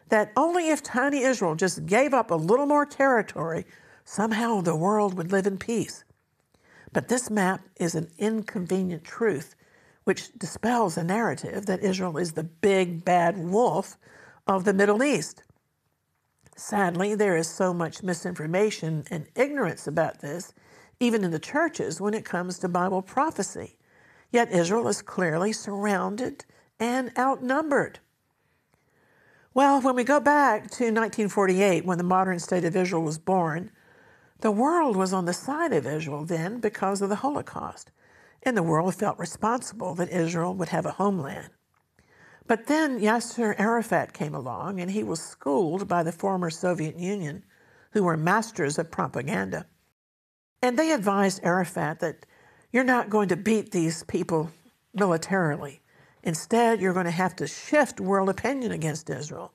that 0.09 0.31
only 0.35 0.69
if 0.69 0.83
tiny 0.83 1.23
Israel 1.23 1.55
just 1.55 1.85
gave 1.85 2.13
up 2.13 2.29
a 2.29 2.35
little 2.35 2.65
more 2.65 2.85
territory, 2.85 3.65
somehow 4.03 4.59
the 4.59 4.75
world 4.75 5.13
would 5.13 5.31
live 5.31 5.47
in 5.47 5.57
peace. 5.57 6.03
But 6.91 7.07
this 7.07 7.29
map 7.29 7.61
is 7.77 7.95
an 7.95 8.09
inconvenient 8.17 9.05
truth 9.05 9.55
which 10.03 10.31
dispels 10.33 10.97
a 10.97 11.03
narrative 11.03 11.65
that 11.65 11.83
Israel 11.83 12.17
is 12.17 12.33
the 12.33 12.43
big 12.43 13.05
bad 13.05 13.37
wolf 13.37 13.97
of 14.47 14.63
the 14.63 14.73
Middle 14.73 15.03
East. 15.03 15.43
Sadly, 16.55 17.15
there 17.15 17.37
is 17.37 17.47
so 17.47 17.73
much 17.73 18.03
misinformation 18.03 19.03
and 19.09 19.27
ignorance 19.35 19.87
about 19.87 20.21
this, 20.21 20.53
even 20.99 21.23
in 21.23 21.31
the 21.31 21.39
churches, 21.39 22.01
when 22.01 22.13
it 22.13 22.25
comes 22.25 22.59
to 22.59 22.67
Bible 22.67 23.01
prophecy. 23.01 23.77
Yet 24.31 24.51
Israel 24.51 24.87
is 24.87 25.01
clearly 25.01 25.53
surrounded 25.53 26.45
and 26.79 27.11
outnumbered. 27.17 27.99
Well, 29.53 29.81
when 29.81 29.95
we 29.95 30.03
go 30.03 30.19
back 30.19 30.63
to 30.71 30.85
1948, 30.85 31.85
when 31.85 31.97
the 31.97 32.03
modern 32.03 32.39
state 32.39 32.63
of 32.63 32.75
Israel 32.75 33.03
was 33.03 33.17
born, 33.17 33.71
the 34.39 34.51
world 34.51 34.95
was 34.95 35.13
on 35.13 35.25
the 35.25 35.33
side 35.33 35.73
of 35.73 35.85
Israel 35.85 36.23
then 36.23 36.59
because 36.59 37.01
of 37.01 37.09
the 37.09 37.17
Holocaust, 37.17 37.91
and 38.43 38.57
the 38.57 38.63
world 38.63 38.95
felt 38.95 39.19
responsible 39.19 39.95
that 39.95 40.09
Israel 40.09 40.53
would 40.55 40.69
have 40.69 40.85
a 40.85 40.91
homeland. 40.91 41.49
But 42.47 42.67
then 42.67 42.99
Yasser 42.99 43.55
Arafat 43.59 44.13
came 44.13 44.33
along, 44.33 44.79
and 44.79 44.91
he 44.91 45.03
was 45.03 45.21
schooled 45.21 45.87
by 45.87 46.03
the 46.03 46.11
former 46.11 46.49
Soviet 46.49 46.97
Union, 46.97 47.43
who 47.91 48.03
were 48.03 48.17
masters 48.17 48.77
of 48.77 48.91
propaganda. 48.91 49.65
And 50.61 50.77
they 50.77 50.91
advised 50.91 51.39
Arafat 51.43 51.99
that 51.99 52.25
you're 52.71 52.83
not 52.83 53.09
going 53.09 53.29
to 53.29 53.35
beat 53.35 53.71
these 53.71 54.03
people 54.03 54.51
militarily. 54.93 55.81
Instead, 56.23 56.81
you're 56.81 56.93
going 56.93 57.05
to 57.05 57.11
have 57.11 57.35
to 57.37 57.47
shift 57.47 57.99
world 57.99 58.29
opinion 58.29 58.71
against 58.71 59.09
Israel 59.09 59.53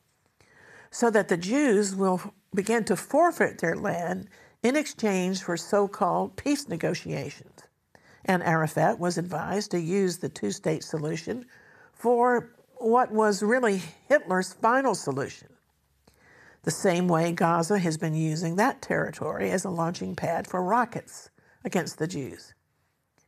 so 0.91 1.11
that 1.11 1.29
the 1.29 1.37
Jews 1.37 1.95
will 1.95 2.21
begin 2.55 2.85
to 2.85 2.97
forfeit 2.97 3.59
their 3.59 3.77
land 3.77 4.29
in 4.63 4.77
exchange 4.77 5.43
for 5.43 5.57
so 5.57 5.87
called 5.87 6.37
peace 6.37 6.69
negotiations. 6.69 7.56
And 8.27 8.43
Arafat 8.43 8.99
was 8.99 9.19
advised 9.19 9.71
to 9.71 9.81
use 9.81 10.19
the 10.19 10.29
two 10.29 10.51
state 10.51 10.83
solution 10.83 11.47
for 11.93 12.51
what 12.79 13.11
was 13.11 13.43
really 13.43 13.81
Hitler's 14.09 14.53
final 14.53 14.95
solution. 14.95 15.49
The 16.65 16.73
same 16.73 17.07
way 17.07 17.31
Gaza 17.31 17.79
has 17.79 17.97
been 17.97 18.15
using 18.15 18.57
that 18.57 18.83
territory 18.83 19.51
as 19.53 19.65
a 19.65 19.71
launching 19.71 20.17
pad 20.17 20.49
for 20.49 20.63
rockets 20.63 21.31
against 21.65 21.99
the 21.99 22.09
Jews. 22.09 22.55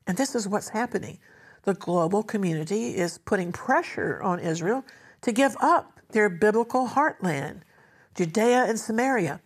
And 0.08 0.16
this 0.16 0.34
is 0.34 0.48
what's 0.48 0.70
happening. 0.70 1.20
The 1.62 1.74
global 1.74 2.24
community 2.24 2.96
is 2.96 3.18
putting 3.18 3.52
pressure 3.52 4.20
on 4.22 4.40
Israel 4.40 4.84
to 5.22 5.30
give 5.30 5.56
up 5.60 6.00
their 6.10 6.28
biblical 6.28 6.88
heartland, 6.88 7.60
Judea 8.16 8.64
and 8.64 8.78
Samaria, 8.80 9.40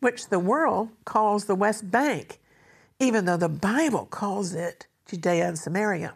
which 0.00 0.28
the 0.28 0.38
world 0.38 0.88
calls 1.04 1.44
the 1.44 1.54
West 1.54 1.90
Bank, 1.90 2.40
even 2.98 3.26
though 3.26 3.36
the 3.36 3.48
Bible 3.48 4.06
calls 4.06 4.54
it 4.54 4.86
Judea 5.06 5.48
and 5.48 5.58
Samaria. 5.58 6.14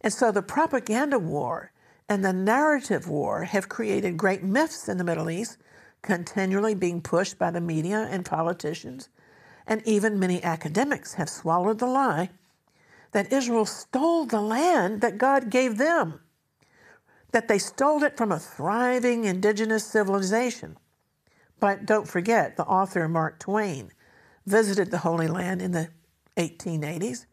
And 0.00 0.12
so 0.12 0.32
the 0.32 0.42
propaganda 0.42 1.18
war 1.18 1.72
and 2.08 2.24
the 2.24 2.32
narrative 2.32 3.08
war 3.08 3.44
have 3.44 3.68
created 3.68 4.16
great 4.16 4.42
myths 4.42 4.88
in 4.88 4.98
the 4.98 5.04
Middle 5.04 5.30
East, 5.30 5.58
continually 6.02 6.74
being 6.74 7.00
pushed 7.00 7.38
by 7.38 7.50
the 7.50 7.60
media 7.60 8.08
and 8.10 8.24
politicians. 8.24 9.08
And 9.66 9.80
even 9.86 10.18
many 10.18 10.42
academics 10.42 11.14
have 11.14 11.28
swallowed 11.28 11.78
the 11.78 11.86
lie 11.86 12.30
that 13.12 13.32
Israel 13.32 13.66
stole 13.66 14.24
the 14.24 14.40
land 14.40 15.00
that 15.02 15.18
God 15.18 15.50
gave 15.50 15.78
them, 15.78 16.20
that 17.30 17.46
they 17.46 17.58
stole 17.58 18.02
it 18.02 18.16
from 18.16 18.32
a 18.32 18.38
thriving 18.38 19.24
indigenous 19.24 19.86
civilization. 19.86 20.76
But 21.60 21.86
don't 21.86 22.08
forget, 22.08 22.56
the 22.56 22.64
author 22.64 23.06
Mark 23.08 23.38
Twain 23.38 23.92
visited 24.46 24.90
the 24.90 24.98
Holy 24.98 25.28
Land 25.28 25.62
in 25.62 25.72
the 25.72 25.90
1880s, 26.36 27.26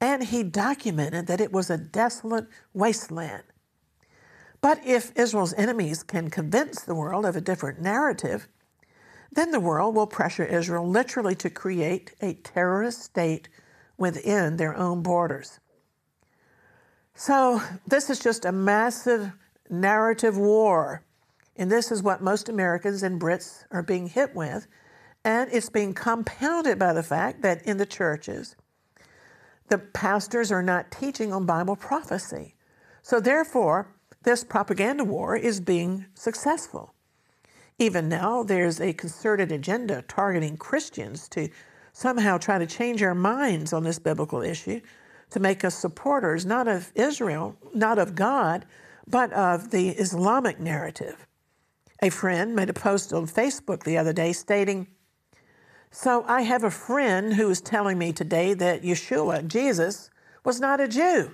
and 0.00 0.24
he 0.24 0.42
documented 0.42 1.26
that 1.26 1.40
it 1.40 1.52
was 1.52 1.70
a 1.70 1.78
desolate 1.78 2.46
wasteland. 2.72 3.44
But 4.60 4.80
if 4.86 5.12
Israel's 5.16 5.54
enemies 5.54 6.02
can 6.02 6.30
convince 6.30 6.80
the 6.80 6.94
world 6.94 7.26
of 7.26 7.36
a 7.36 7.40
different 7.40 7.80
narrative, 7.80 8.48
then 9.32 9.50
the 9.50 9.60
world 9.60 9.94
will 9.94 10.06
pressure 10.06 10.44
Israel 10.44 10.88
literally 10.88 11.34
to 11.36 11.50
create 11.50 12.14
a 12.20 12.34
terrorist 12.34 13.02
state 13.02 13.48
within 13.98 14.56
their 14.56 14.76
own 14.76 15.02
borders. 15.02 15.60
So, 17.14 17.62
this 17.86 18.10
is 18.10 18.18
just 18.18 18.44
a 18.44 18.52
massive 18.52 19.32
narrative 19.70 20.36
war. 20.36 21.02
And 21.56 21.70
this 21.70 21.92
is 21.92 22.02
what 22.02 22.22
most 22.22 22.48
Americans 22.48 23.02
and 23.02 23.20
Brits 23.20 23.64
are 23.70 23.82
being 23.82 24.08
hit 24.08 24.34
with. 24.34 24.66
And 25.24 25.48
it's 25.52 25.70
being 25.70 25.94
compounded 25.94 26.78
by 26.78 26.92
the 26.92 27.02
fact 27.02 27.42
that 27.42 27.62
in 27.62 27.76
the 27.76 27.86
churches, 27.86 28.56
the 29.68 29.78
pastors 29.78 30.52
are 30.52 30.62
not 30.62 30.90
teaching 30.90 31.32
on 31.32 31.46
Bible 31.46 31.76
prophecy. 31.76 32.54
So, 33.02 33.20
therefore, 33.20 33.88
this 34.22 34.44
propaganda 34.44 35.04
war 35.04 35.36
is 35.36 35.60
being 35.60 36.06
successful. 36.14 36.94
Even 37.78 38.08
now, 38.08 38.42
there's 38.42 38.80
a 38.80 38.92
concerted 38.92 39.50
agenda 39.50 40.02
targeting 40.02 40.56
Christians 40.56 41.28
to 41.30 41.48
somehow 41.92 42.38
try 42.38 42.58
to 42.58 42.66
change 42.66 43.02
our 43.02 43.14
minds 43.14 43.72
on 43.72 43.84
this 43.84 43.98
biblical 43.98 44.42
issue 44.42 44.80
to 45.30 45.40
make 45.40 45.64
us 45.64 45.74
supporters 45.74 46.46
not 46.46 46.68
of 46.68 46.92
Israel, 46.94 47.56
not 47.74 47.98
of 47.98 48.14
God, 48.14 48.64
but 49.06 49.32
of 49.32 49.70
the 49.70 49.90
Islamic 49.90 50.60
narrative. 50.60 51.26
A 52.02 52.10
friend 52.10 52.54
made 52.54 52.70
a 52.70 52.74
post 52.74 53.12
on 53.12 53.26
Facebook 53.26 53.82
the 53.82 53.98
other 53.98 54.12
day 54.12 54.32
stating, 54.32 54.86
So 55.96 56.24
I 56.26 56.40
have 56.42 56.64
a 56.64 56.72
friend 56.72 57.34
who 57.34 57.48
is 57.48 57.60
telling 57.60 57.98
me 57.98 58.12
today 58.12 58.52
that 58.52 58.82
Yeshua, 58.82 59.46
Jesus, 59.46 60.10
was 60.44 60.58
not 60.58 60.80
a 60.80 60.88
Jew, 60.88 61.30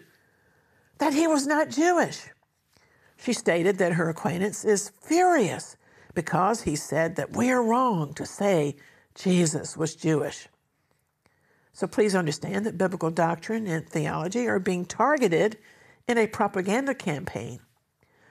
that 0.99 1.15
he 1.15 1.27
was 1.27 1.47
not 1.47 1.71
Jewish. 1.71 2.27
She 3.17 3.33
stated 3.33 3.79
that 3.79 3.95
her 3.95 4.11
acquaintance 4.11 4.67
is 4.67 4.93
furious 5.01 5.79
because 6.13 6.61
he 6.61 6.77
said 6.77 7.17
that 7.17 7.35
we 7.35 7.51
are 7.51 7.63
wrong 7.63 8.13
to 8.13 8.27
say 8.27 8.77
Jesus 9.15 9.79
was 9.79 9.97
Jewish. 9.97 10.47
So 11.73 11.87
please 11.87 12.15
understand 12.15 12.67
that 12.67 12.77
biblical 12.77 13.11
doctrine 13.11 13.67
and 13.67 13.89
theology 13.89 14.47
are 14.47 14.61
being 14.61 14.85
targeted 14.85 15.57
in 16.07 16.19
a 16.19 16.27
propaganda 16.27 16.95
campaign. 16.95 17.61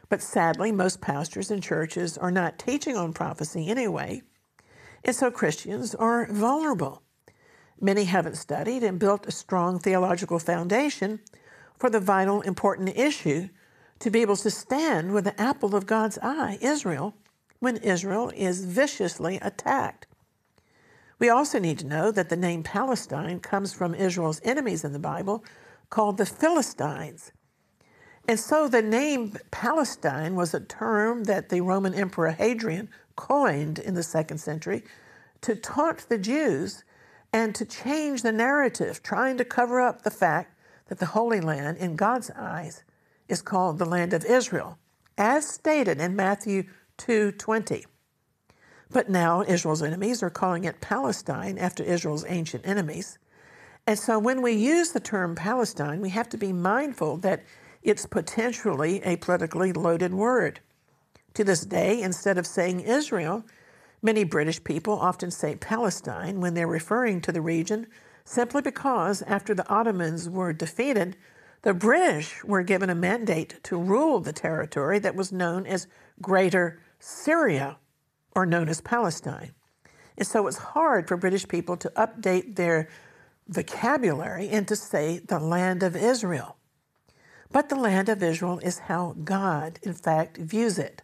But 0.10 0.22
sadly, 0.22 0.72
most 0.72 1.02
pastors 1.02 1.50
and 1.50 1.64
churches 1.64 2.20
are 2.20 2.32
not 2.32 2.60
teaching 2.60 2.96
on 2.96 3.14
prophecy 3.14 3.68
anyway, 3.68 4.22
and 5.04 5.16
so 5.16 5.32
Christians 5.32 5.96
are 5.96 6.28
vulnerable. 6.32 7.02
Many 7.82 8.06
haven't 8.06 8.36
studied 8.36 8.84
and 8.84 9.00
built 9.00 9.28
a 9.28 9.32
strong 9.32 9.80
theological 9.80 10.40
foundation 10.40 11.20
for 11.78 11.90
the 11.90 12.00
vital, 12.00 12.42
important 12.42 12.98
issue 12.98 13.50
to 14.00 14.10
be 14.10 14.22
able 14.22 14.36
to 14.38 14.52
stand 14.52 15.14
with 15.14 15.24
the 15.24 15.40
apple 15.40 15.76
of 15.76 15.86
God's 15.86 16.18
eye, 16.22 16.58
Israel, 16.62 17.16
when 17.60 17.78
Israel 17.78 18.32
is 18.36 18.66
viciously 18.66 19.38
attacked. 19.42 20.08
We 21.20 21.30
also 21.30 21.60
need 21.60 21.80
to 21.80 21.88
know 21.88 22.12
that 22.12 22.30
the 22.30 22.38
name 22.38 22.64
Palestine 22.64 23.40
comes 23.42 23.74
from 23.74 23.94
Israel's 23.94 24.42
enemies 24.44 24.86
in 24.86 24.94
the 24.94 25.00
Bible 25.00 25.44
called 25.90 26.18
the 26.18 26.26
Philistines. 26.26 27.32
And 28.28 28.40
so 28.40 28.68
the 28.68 28.82
name 28.82 29.38
Palestine 29.52 30.36
was 30.36 30.54
a 30.54 30.60
term 30.60 31.26
that 31.26 31.50
the 31.50 31.62
Roman 31.62 31.94
Emperor 31.94 32.32
Hadrian 32.32 32.90
coined 33.20 33.80
in 33.80 33.96
the 33.96 34.02
second 34.02 34.38
century 34.38 34.82
to 35.42 35.54
taunt 35.54 36.08
the 36.08 36.18
Jews 36.18 36.86
and 37.34 37.54
to 37.54 37.66
change 37.66 38.22
the 38.22 38.32
narrative, 38.32 39.04
trying 39.04 39.38
to 39.38 39.44
cover 39.44 39.82
up 39.82 40.04
the 40.04 40.10
fact 40.10 40.56
that 40.88 41.00
the 41.00 41.08
Holy 41.18 41.42
Land, 41.42 41.78
in 41.80 41.98
God's 41.98 42.32
eyes, 42.32 42.84
is 43.28 43.42
called 43.42 43.78
the 43.78 43.86
land 43.86 44.14
of 44.14 44.24
Israel, 44.24 44.80
as 45.18 45.46
stated 45.46 46.00
in 46.00 46.16
Matthew 46.16 46.64
2:20. 46.98 47.86
But 48.90 49.10
now 49.10 49.44
Israel's 49.44 49.84
enemies 49.84 50.24
are 50.24 50.30
calling 50.30 50.64
it 50.64 50.80
Palestine 50.80 51.58
after 51.58 51.84
Israel's 51.84 52.26
ancient 52.26 52.66
enemies. 52.66 53.20
And 53.86 54.00
so 54.00 54.18
when 54.18 54.42
we 54.42 54.54
use 54.54 54.92
the 54.94 55.02
term 55.02 55.36
Palestine, 55.36 56.00
we 56.00 56.12
have 56.12 56.30
to 56.30 56.38
be 56.38 56.54
mindful 56.54 57.18
that 57.18 57.44
it's 57.84 58.06
potentially 58.06 59.04
a 59.04 59.18
politically 59.18 59.74
loaded 59.74 60.14
word. 60.14 60.62
To 61.36 61.44
this 61.44 61.62
day, 61.62 62.02
instead 62.02 62.38
of 62.38 62.48
saying 62.48 62.82
Israel, 62.82 63.44
many 64.02 64.24
British 64.24 64.64
people 64.64 65.00
often 65.00 65.32
say 65.32 65.56
Palestine 65.56 66.42
when 66.42 66.54
they're 66.54 66.68
referring 66.68 67.22
to 67.22 67.32
the 67.32 67.42
region 67.42 67.88
simply 68.26 68.62
because 68.62 69.22
after 69.24 69.56
the 69.56 69.68
Ottomans 69.68 70.30
were 70.30 70.54
defeated, 70.54 71.18
the 71.62 71.74
British 71.74 72.44
were 72.44 72.64
given 72.64 72.90
a 72.90 72.96
mandate 72.96 73.60
to 73.64 73.78
rule 73.78 74.20
the 74.20 74.34
territory 74.34 75.00
that 75.00 75.16
was 75.16 75.32
known 75.32 75.66
as 75.66 75.88
Greater 76.22 76.80
Syria, 77.00 77.78
or 78.36 78.46
known 78.46 78.70
as 78.70 78.82
Palestine. 78.82 79.54
And 80.18 80.28
so 80.28 80.48
it's 80.48 80.58
hard 80.58 81.08
for 81.08 81.18
British 81.18 81.48
people 81.48 81.78
to 81.78 81.90
update 81.96 82.56
their 82.56 82.90
vocabulary 83.48 84.50
and 84.50 84.68
to 84.68 84.76
say 84.76 85.20
the 85.20 85.40
land 85.40 85.82
of 85.82 85.96
Israel. 85.96 86.58
But 87.52 87.70
the 87.70 87.76
land 87.76 88.10
of 88.10 88.22
Israel 88.22 88.60
is 88.60 88.80
how 88.80 89.16
God, 89.24 89.80
in 89.82 89.94
fact, 89.94 90.38
views 90.38 90.78
it. 90.78 91.02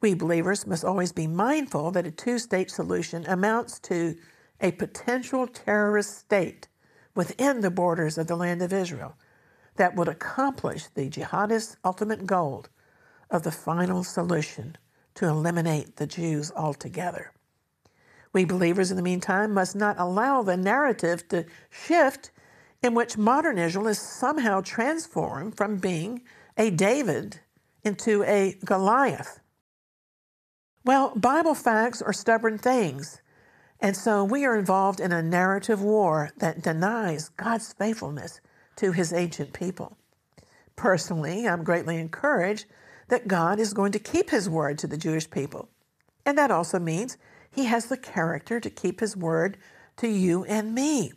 We 0.00 0.14
believers 0.14 0.66
must 0.66 0.84
always 0.84 1.12
be 1.12 1.26
mindful 1.26 1.90
that 1.90 2.06
a 2.06 2.10
two 2.10 2.38
state 2.38 2.70
solution 2.70 3.26
amounts 3.26 3.78
to 3.80 4.16
a 4.60 4.72
potential 4.72 5.46
terrorist 5.46 6.18
state 6.18 6.68
within 7.14 7.60
the 7.60 7.70
borders 7.70 8.16
of 8.16 8.26
the 8.26 8.36
land 8.36 8.62
of 8.62 8.72
Israel 8.72 9.16
that 9.76 9.96
would 9.96 10.08
accomplish 10.08 10.86
the 10.86 11.08
jihadist 11.10 11.76
ultimate 11.84 12.26
goal 12.26 12.66
of 13.30 13.42
the 13.42 13.52
final 13.52 14.02
solution 14.04 14.76
to 15.14 15.26
eliminate 15.26 15.96
the 15.96 16.06
Jews 16.06 16.50
altogether. 16.56 17.32
We 18.32 18.44
believers, 18.44 18.90
in 18.90 18.96
the 18.96 19.02
meantime, 19.02 19.52
must 19.52 19.74
not 19.74 19.96
allow 19.98 20.42
the 20.42 20.56
narrative 20.56 21.26
to 21.28 21.46
shift 21.68 22.30
in 22.82 22.94
which 22.94 23.18
modern 23.18 23.58
Israel 23.58 23.88
is 23.88 23.98
somehow 23.98 24.60
transformed 24.60 25.56
from 25.56 25.78
being 25.78 26.22
a 26.56 26.70
David 26.70 27.40
into 27.84 28.22
a 28.24 28.56
Goliath. 28.64 29.40
Well, 30.82 31.14
Bible 31.14 31.54
facts 31.54 32.00
are 32.00 32.12
stubborn 32.12 32.56
things, 32.56 33.20
and 33.80 33.94
so 33.94 34.24
we 34.24 34.46
are 34.46 34.58
involved 34.58 34.98
in 34.98 35.12
a 35.12 35.22
narrative 35.22 35.82
war 35.82 36.30
that 36.38 36.62
denies 36.62 37.28
God's 37.30 37.74
faithfulness 37.74 38.40
to 38.76 38.92
his 38.92 39.12
ancient 39.12 39.52
people. 39.52 39.98
Personally, 40.76 41.46
I'm 41.46 41.64
greatly 41.64 41.98
encouraged 41.98 42.64
that 43.08 43.28
God 43.28 43.60
is 43.60 43.74
going 43.74 43.92
to 43.92 43.98
keep 43.98 44.30
his 44.30 44.48
word 44.48 44.78
to 44.78 44.86
the 44.86 44.96
Jewish 44.96 45.28
people. 45.28 45.68
And 46.24 46.38
that 46.38 46.50
also 46.50 46.78
means 46.78 47.18
he 47.50 47.66
has 47.66 47.86
the 47.86 47.98
character 47.98 48.58
to 48.58 48.70
keep 48.70 49.00
his 49.00 49.14
word 49.14 49.58
to 49.98 50.08
you 50.08 50.44
and 50.44 50.74
me. 50.74 51.12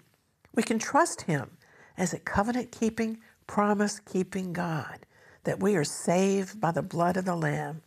We 0.54 0.63
can 0.63 0.80
trust 0.80 1.21
him 1.21 1.52
as 1.97 2.13
a 2.13 2.19
covenant 2.19 2.71
keeping, 2.71 3.19
promise 3.47 3.99
keeping 3.99 4.52
God, 4.52 5.06
that 5.45 5.62
we 5.62 5.78
are 5.78 5.86
saved 5.86 6.60
by 6.60 6.71
the 6.71 6.82
blood 6.82 7.15
of 7.15 7.23
the 7.23 7.36
Lamb. 7.36 7.82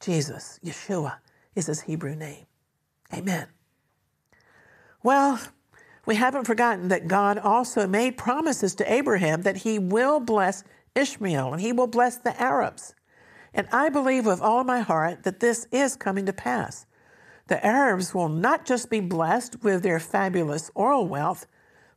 Jesus, 0.00 0.58
Yeshua, 0.64 1.16
is 1.54 1.66
his 1.66 1.82
Hebrew 1.82 2.14
name. 2.14 2.46
Amen. 3.12 3.48
Well, 5.02 5.40
we 6.06 6.16
haven't 6.16 6.44
forgotten 6.44 6.88
that 6.88 7.08
God 7.08 7.38
also 7.38 7.86
made 7.86 8.16
promises 8.16 8.74
to 8.76 8.92
Abraham 8.92 9.42
that 9.42 9.58
he 9.58 9.78
will 9.78 10.20
bless 10.20 10.64
Ishmael 10.94 11.52
and 11.52 11.60
he 11.60 11.72
will 11.72 11.86
bless 11.86 12.16
the 12.16 12.40
Arabs. 12.40 12.94
And 13.54 13.68
I 13.72 13.88
believe 13.88 14.26
with 14.26 14.40
all 14.40 14.64
my 14.64 14.80
heart 14.80 15.22
that 15.24 15.40
this 15.40 15.66
is 15.70 15.96
coming 15.96 16.26
to 16.26 16.32
pass. 16.32 16.86
The 17.48 17.64
Arabs 17.64 18.14
will 18.14 18.28
not 18.28 18.66
just 18.66 18.90
be 18.90 19.00
blessed 19.00 19.62
with 19.62 19.82
their 19.82 20.00
fabulous 20.00 20.70
oil 20.76 21.06
wealth, 21.06 21.46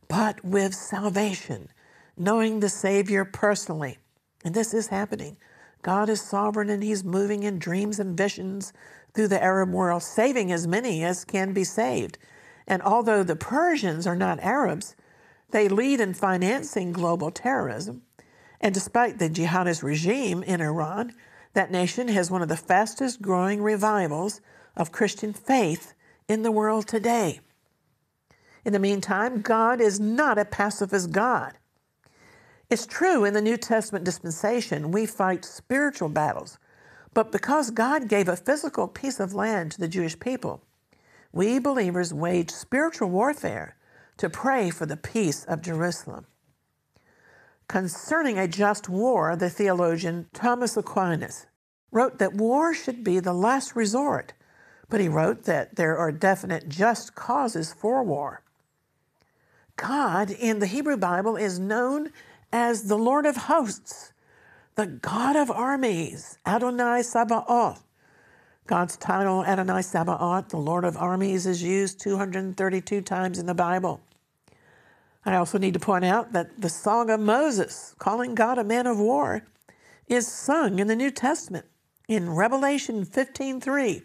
but 0.08 0.44
with 0.44 0.74
salvation, 0.74 1.70
knowing 2.18 2.60
the 2.60 2.70
Savior 2.70 3.26
personally. 3.26 3.98
And 4.44 4.54
this 4.54 4.74
is 4.74 4.88
happening. 4.88 5.38
God 5.82 6.10
is 6.10 6.22
sovereign 6.22 6.70
and 6.70 6.84
He's 6.84 7.04
moving 7.04 7.44
in 7.44 7.60
dreams 7.60 8.00
and 8.00 8.18
visions 8.18 8.74
through 9.14 9.28
the 9.28 9.42
Arab 9.42 9.72
world, 9.72 10.04
saving 10.04 10.52
as 10.52 10.68
many 10.68 11.04
as 11.04 11.26
can 11.26 11.54
be 11.54 11.64
saved. 11.64 12.18
And 12.68 12.82
although 12.82 13.24
the 13.24 13.36
Persians 13.36 14.08
are 14.08 14.16
not 14.16 14.40
Arabs, 14.40 14.96
they 15.52 15.68
lead 15.68 16.00
in 16.00 16.14
financing 16.14 16.92
global 16.92 17.32
terrorism. 17.32 18.04
And 18.62 18.74
despite 18.74 19.18
the 19.20 19.30
jihadist 19.30 19.84
regime 19.84 20.44
in 20.44 20.62
Iran, 20.62 21.14
that 21.54 21.72
nation 21.72 22.08
has 22.08 22.32
one 22.32 22.42
of 22.42 22.48
the 22.48 22.56
fastest 22.56 23.22
growing 23.22 23.62
revivals 23.62 24.40
of 24.78 24.92
Christian 24.92 25.34
faith 25.34 25.94
in 26.28 26.44
the 26.44 26.52
world 26.52 26.88
today. 26.88 27.42
In 28.64 28.74
the 28.74 28.80
meantime, 28.80 29.42
God 29.42 29.82
is 29.82 30.00
not 30.00 30.38
a 30.38 30.46
pacifist 30.46 31.12
God. 31.12 31.58
It's 32.72 32.88
true 32.88 33.26
in 33.26 33.34
the 33.34 33.42
New 33.42 33.58
Testament 33.58 34.06
dispensation, 34.06 34.92
we 34.92 35.06
fight 35.06 35.46
spiritual 35.46 36.10
battles, 36.10 36.58
but 37.14 37.32
because 37.32 37.70
God 37.70 38.08
gave 38.08 38.28
a 38.28 38.36
physical 38.36 38.88
piece 38.88 39.20
of 39.20 39.36
land 39.36 39.74
to 39.74 39.80
the 39.80 39.88
Jewish 39.88 40.20
people, 40.20 40.64
we 41.32 41.60
believers 41.60 42.14
wage 42.14 42.50
spiritual 42.50 43.10
warfare 43.10 43.76
to 44.18 44.30
pray 44.30 44.70
for 44.70 44.86
the 44.88 44.98
peace 44.98 45.44
of 45.46 45.62
Jerusalem. 45.62 46.26
Concerning 47.68 48.40
a 48.40 48.48
just 48.48 48.90
war, 48.90 49.36
the 49.36 49.50
theologian 49.50 50.28
Thomas 50.34 50.76
Aquinas 50.76 51.46
wrote 51.92 52.18
that 52.18 52.34
war 52.34 52.74
should 52.74 53.04
be 53.04 53.20
the 53.20 53.34
last 53.34 53.76
resort 53.76 54.34
but 54.92 55.00
he 55.00 55.08
wrote 55.08 55.44
that 55.44 55.78
there 55.78 55.98
are 55.98 56.12
definite 56.12 56.68
just 56.68 57.16
causes 57.16 57.74
for 57.74 58.04
war. 58.04 58.44
God 59.78 60.30
in 60.30 60.60
the 60.60 60.68
Hebrew 60.68 60.98
Bible 60.98 61.38
is 61.38 61.58
known 61.58 62.12
as 62.52 62.84
the 62.84 62.98
Lord 62.98 63.26
of 63.26 63.36
hosts, 63.36 64.14
the 64.76 64.86
God 64.86 65.36
of 65.36 65.52
armies, 65.52 66.38
Adonai 66.46 67.04
Sabaoth. 67.04 67.84
God's 68.68 68.96
title, 68.98 69.44
Adonai 69.44 69.82
Sabaoth, 69.82 70.50
the 70.50 70.58
Lord 70.58 70.86
of 70.86 70.96
armies, 70.96 71.46
is 71.46 71.62
used 71.62 72.00
232 72.00 73.02
times 73.02 73.38
in 73.38 73.46
the 73.46 73.54
Bible. 73.54 74.02
I 75.26 75.36
also 75.36 75.58
need 75.58 75.74
to 75.74 75.80
point 75.80 76.06
out 76.06 76.32
that 76.32 76.60
the 76.60 76.70
Song 76.70 77.10
of 77.10 77.20
Moses, 77.20 77.96
calling 78.00 78.34
God 78.34 78.58
a 78.58 78.64
man 78.64 78.88
of 78.88 78.98
war, 78.98 79.44
is 80.08 80.28
sung 80.28 80.80
in 80.80 80.88
the 80.88 80.96
New 80.96 81.12
Testament 81.12 81.66
in 82.08 82.30
Revelation 82.30 83.06
15:3. 83.06 84.04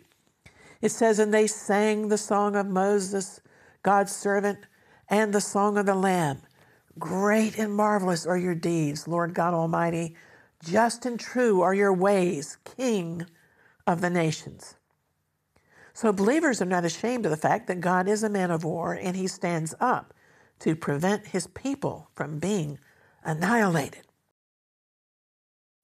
It 0.80 0.90
says, 0.90 1.18
And 1.18 1.32
they 1.32 1.46
sang 1.46 2.08
the 2.08 2.18
song 2.18 2.54
of 2.54 2.66
Moses, 2.66 3.40
God's 3.82 4.14
servant, 4.14 4.66
and 5.08 5.32
the 5.32 5.40
song 5.40 5.78
of 5.78 5.86
the 5.86 5.94
Lamb. 5.94 6.42
Great 6.98 7.58
and 7.58 7.74
marvelous 7.74 8.26
are 8.26 8.38
your 8.38 8.54
deeds, 8.54 9.06
Lord 9.06 9.34
God 9.34 9.54
Almighty. 9.54 10.14
Just 10.64 11.04
and 11.04 11.20
true 11.20 11.60
are 11.60 11.74
your 11.74 11.92
ways, 11.92 12.58
King 12.76 13.26
of 13.86 14.00
the 14.00 14.10
nations. 14.10 14.76
So 15.92 16.12
believers 16.12 16.60
are 16.60 16.66
not 16.66 16.84
ashamed 16.84 17.24
of 17.26 17.30
the 17.30 17.36
fact 17.36 17.66
that 17.68 17.80
God 17.80 18.08
is 18.08 18.22
a 18.22 18.28
man 18.28 18.50
of 18.50 18.64
war 18.64 18.94
and 18.94 19.16
he 19.16 19.26
stands 19.26 19.74
up 19.80 20.14
to 20.60 20.74
prevent 20.74 21.28
his 21.28 21.46
people 21.48 22.10
from 22.14 22.38
being 22.38 22.78
annihilated. 23.24 24.06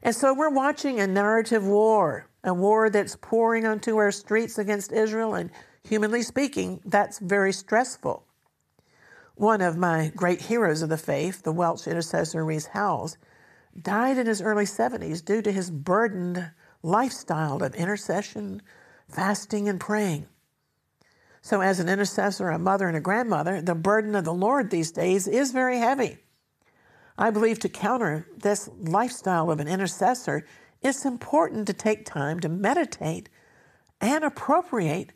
And 0.02 0.14
so 0.14 0.34
we're 0.34 0.50
watching 0.50 0.98
a 0.98 1.06
narrative 1.06 1.64
war 1.64 2.28
a 2.44 2.52
war 2.52 2.90
that's 2.90 3.16
pouring 3.20 3.66
onto 3.66 3.96
our 3.96 4.10
streets 4.10 4.58
against 4.58 4.92
Israel, 4.92 5.34
and 5.34 5.50
humanly 5.84 6.22
speaking, 6.22 6.80
that's 6.84 7.18
very 7.18 7.52
stressful. 7.52 8.24
One 9.34 9.60
of 9.60 9.76
my 9.76 10.12
great 10.14 10.42
heroes 10.42 10.82
of 10.82 10.88
the 10.88 10.98
faith, 10.98 11.42
the 11.42 11.52
Welsh 11.52 11.86
intercessor 11.86 12.44
Rees 12.44 12.66
Howells, 12.66 13.16
died 13.80 14.18
in 14.18 14.26
his 14.26 14.42
early 14.42 14.64
70s 14.64 15.24
due 15.24 15.42
to 15.42 15.52
his 15.52 15.70
burdened 15.70 16.50
lifestyle 16.82 17.62
of 17.62 17.74
intercession, 17.74 18.60
fasting, 19.08 19.68
and 19.68 19.80
praying. 19.80 20.26
So, 21.40 21.60
as 21.60 21.80
an 21.80 21.88
intercessor, 21.88 22.50
a 22.50 22.58
mother, 22.58 22.86
and 22.86 22.96
a 22.96 23.00
grandmother, 23.00 23.60
the 23.60 23.74
burden 23.74 24.14
of 24.14 24.24
the 24.24 24.34
Lord 24.34 24.70
these 24.70 24.92
days 24.92 25.26
is 25.26 25.50
very 25.50 25.78
heavy. 25.78 26.18
I 27.18 27.30
believe 27.30 27.58
to 27.60 27.68
counter 27.68 28.26
this 28.36 28.68
lifestyle 28.78 29.50
of 29.50 29.60
an 29.60 29.68
intercessor 29.68 30.46
it's 30.82 31.04
important 31.04 31.66
to 31.68 31.72
take 31.72 32.04
time 32.04 32.40
to 32.40 32.48
meditate 32.48 33.28
and 34.00 34.24
appropriate 34.24 35.12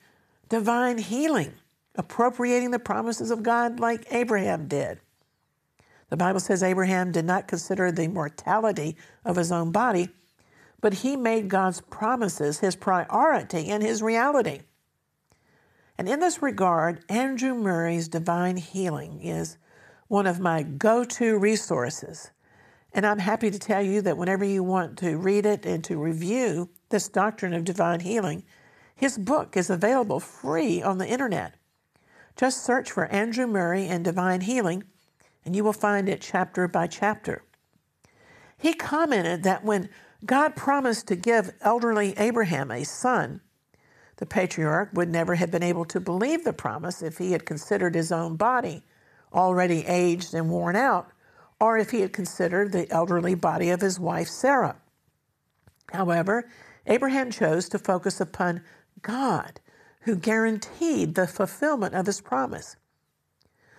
divine 0.49 0.99
healing, 0.99 1.55
appropriating 1.97 2.71
the 2.71 2.79
promises 2.79 3.31
of 3.31 3.43
God 3.43 3.81
like 3.81 4.07
Abraham 4.11 4.69
did. 4.69 5.01
The 6.09 6.17
Bible 6.17 6.41
says 6.41 6.63
Abraham 6.63 7.13
did 7.13 7.25
not 7.25 7.49
consider 7.49 7.91
the 7.91 8.09
mortality 8.09 8.97
of 9.25 9.37
his 9.37 9.51
own 9.51 9.73
body, 9.73 10.09
but 10.81 10.95
he 10.95 11.17
made 11.17 11.49
God's 11.49 11.81
promises 11.81 12.61
his 12.61 12.77
priority 12.77 13.69
and 13.69 13.83
his 13.83 14.03
reality. 14.03 14.61
And 15.99 16.09
in 16.09 16.21
this 16.21 16.43
regard, 16.43 17.05
Andrew 17.09 17.55
Murray's 17.55 18.09
Divine 18.09 18.59
Healing 18.59 19.21
is 19.21 19.57
one 20.09 20.27
of 20.27 20.39
my 20.39 20.63
go 20.63 21.05
to 21.05 21.39
resources 21.39 22.31
and 22.97 23.05
I'm 23.05 23.19
happy 23.19 23.51
to 23.51 23.59
tell 23.59 23.83
you 23.83 24.01
that 24.01 24.17
whenever 24.17 24.43
you 24.43 24.63
want 24.63 24.97
to 24.99 25.19
read 25.19 25.45
it 25.45 25.67
and 25.67 25.85
to 25.85 25.99
review 25.99 26.71
this 26.89 27.09
doctrine 27.09 27.53
of 27.53 27.63
divine 27.63 28.01
healing, 28.01 28.43
his 28.95 29.19
book 29.19 29.55
is 29.55 29.69
available 29.69 30.19
free 30.19 30.83
on 30.83 30.97
the 30.97 31.07
internet. 31.07 31.57
Just 32.37 32.65
search 32.65 32.93
for 32.93 33.07
Andrew 33.07 33.47
Murray 33.47 33.87
and 33.87 34.05
Divine 34.05 34.43
Healing, 34.43 34.85
and 35.45 35.57
you 35.57 35.65
will 35.65 35.73
find 35.73 36.09
it 36.09 36.21
chapter 36.21 36.69
by 36.69 36.87
chapter. 36.87 37.43
He 38.59 38.75
commented 38.75 39.43
that 39.43 39.65
when 39.65 39.89
God 40.25 40.55
promised 40.55 41.09
to 41.09 41.17
give 41.17 41.53
elderly 41.61 42.15
Abraham 42.19 42.71
a 42.71 42.85
son, 42.85 43.41
the 44.17 44.27
patriarch 44.27 44.91
would 44.93 45.11
never 45.11 45.35
have 45.35 45.51
been 45.51 45.63
able 45.63 45.85
to 45.87 46.01
believe 46.01 46.45
the 46.45 46.53
promise 46.53 47.03
if 47.03 47.19
he 47.19 47.33
had 47.33 47.47
considered 47.47 47.95
his 47.95 48.13
own 48.13 48.37
body 48.37 48.83
already 49.33 49.85
aged 49.87 50.33
and 50.35 50.49
worn 50.49 50.77
out, 50.77 51.11
or 51.61 51.77
if 51.77 51.91
he 51.91 52.01
had 52.01 52.13
considered 52.13 52.73
the 52.73 52.91
elderly 52.91 53.35
body 53.35 53.71
of 53.71 53.81
his 53.81 54.01
wife 54.01 54.29
Sarah. 54.29 54.77
However, 55.93 56.49
Abraham 56.87 57.31
chose 57.31 57.69
to 57.69 57.79
focus 57.79 58.21
upon 58.21 58.63
God, 59.03 59.61
who 60.07 60.15
guaranteed 60.15 61.17
the 61.17 61.27
fulfillment 61.27 61.93
of 61.93 62.07
his 62.07 62.21
promise. 62.21 62.77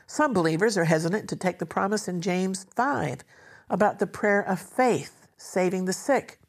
Some 0.06 0.34
believers 0.34 0.78
are 0.78 0.84
hesitant 0.84 1.30
to 1.30 1.38
take 1.38 1.58
the 1.58 1.66
promise 1.66 2.10
in 2.10 2.22
James 2.22 2.66
5 2.76 3.22
about 3.70 4.00
the 4.00 4.08
prayer 4.08 4.42
of 4.42 4.60
faith 4.60 5.28
saving 5.38 5.86
the 5.86 5.94
sick. 5.94 6.40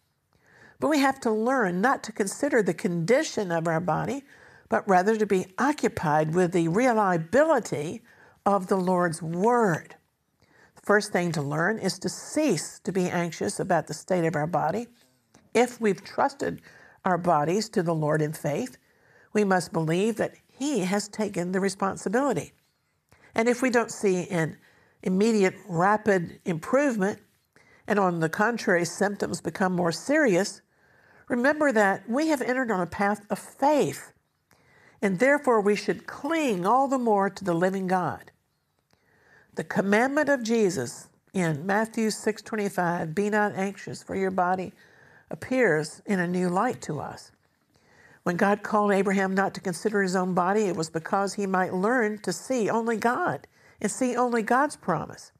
But 0.81 0.89
we 0.89 0.99
have 0.99 1.21
to 1.21 1.31
learn 1.31 1.81
not 1.81 2.03
to 2.05 2.13
consider 2.13 2.61
the 2.61 2.75
condition 2.75 3.53
of 3.53 3.69
our 3.69 3.79
body, 3.79 4.25
but 4.69 4.89
rather 4.89 5.17
to 5.17 5.27
be 5.27 5.47
occupied 5.59 6.35
with 6.35 6.53
the 6.53 6.67
reliability 6.67 8.03
of 8.45 8.67
the 8.67 8.77
Lord's 8.77 9.23
Word. 9.23 9.95
The 10.75 10.83
first 10.83 11.13
thing 11.13 11.31
to 11.33 11.43
learn 11.43 11.79
is 11.79 12.01
to 12.01 12.09
cease 12.09 12.81
to 12.81 12.91
be 12.91 13.09
anxious 13.09 13.61
about 13.61 13.87
the 13.87 13.95
state 13.95 14.25
of 14.25 14.35
our 14.35 14.47
body. 14.49 14.89
If 15.55 15.81
we've 15.81 16.03
trusted 16.03 16.63
our 17.05 17.19
bodies 17.19 17.69
to 17.71 17.83
the 17.85 17.95
Lord 17.95 18.21
in 18.21 18.33
faith, 18.33 18.77
we 19.33 19.45
must 19.45 19.73
believe 19.73 20.17
that 20.17 20.35
He 20.49 20.81
has 20.81 21.09
taken 21.09 21.53
the 21.53 21.61
responsibility. 21.61 22.53
And 23.35 23.49
if 23.49 23.63
we 23.63 23.71
don't 23.71 23.93
see 23.93 24.27
an 24.29 24.57
immediate, 25.03 25.55
rapid 25.69 26.41
improvement, 26.45 27.21
and 27.87 27.99
on 27.99 28.21
the 28.21 28.29
contrary, 28.29 28.85
symptoms 28.85 29.41
become 29.41 29.73
more 29.73 29.93
serious, 29.93 30.61
remember 31.29 31.73
that 31.73 32.09
we 32.09 32.29
have 32.29 32.43
entered 32.43 32.71
on 32.71 32.81
a 32.81 32.87
path 32.87 33.25
of 33.31 33.39
faith, 33.39 34.13
and 35.01 35.19
therefore 35.19 35.61
we 35.61 35.77
should 35.77 36.07
cling 36.07 36.67
all 36.67 36.89
the 36.89 36.99
more 36.99 37.31
to 37.31 37.45
the 37.45 37.55
living 37.55 37.87
God. 37.87 38.31
The 39.55 39.65
commandment 39.65 40.29
of 40.29 40.43
Jesus 40.43 41.09
in 41.33 41.65
Matthew 41.67 42.11
6:25, 42.11 43.15
"Be 43.15 43.31
not 43.31 43.55
anxious 43.55 44.03
for 44.03 44.15
your 44.15 44.31
body," 44.31 44.73
appears 45.31 46.03
in 46.07 46.19
a 46.19 46.27
new 46.27 46.49
light 46.49 46.81
to 46.83 47.01
us. 47.01 47.31
When 48.23 48.37
God 48.37 48.63
called 48.63 48.93
Abraham 48.93 49.35
not 49.35 49.55
to 49.55 49.61
consider 49.61 50.03
his 50.03 50.17
own 50.17 50.35
body, 50.35 50.63
it 50.63 50.77
was 50.77 50.91
because 50.91 51.35
he 51.35 51.47
might 51.47 51.73
learn 51.73 52.19
to 52.19 52.33
see 52.33 52.69
only 52.69 52.97
God 52.97 53.47
and 53.81 53.91
see 53.91 54.17
only 54.17 54.43
God's 54.43 54.77
promise. 54.77 55.33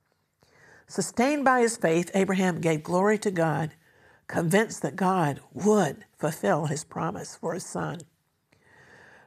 Sustained 0.87 1.45
by 1.45 1.61
his 1.61 1.77
faith, 1.77 2.11
Abraham 2.15 2.61
gave 2.61 2.83
glory 2.83 3.19
to 3.19 3.31
God, 3.31 3.75
convinced 4.27 4.83
that 4.83 4.97
God 4.97 5.41
would 5.53 6.05
fulfill 6.17 6.67
his 6.67 6.85
promise 6.85 7.37
for 7.37 7.55
his 7.55 7.67
son. 7.67 8.01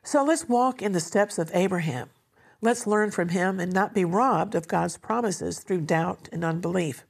So 0.04 0.24
let's 0.24 0.50
walk 0.50 0.82
in 0.82 0.94
the 0.94 1.00
steps 1.00 1.38
of 1.38 1.52
Abraham. 1.54 2.10
Let's 2.62 2.88
learn 2.88 3.12
from 3.12 3.30
him 3.30 3.60
and 3.60 3.72
not 3.72 3.94
be 3.94 4.06
robbed 4.06 4.56
of 4.56 4.68
God's 4.68 4.98
promises 4.98 5.60
through 5.60 5.82
doubt 5.82 6.30
and 6.32 6.44
unbelief. 6.44 7.06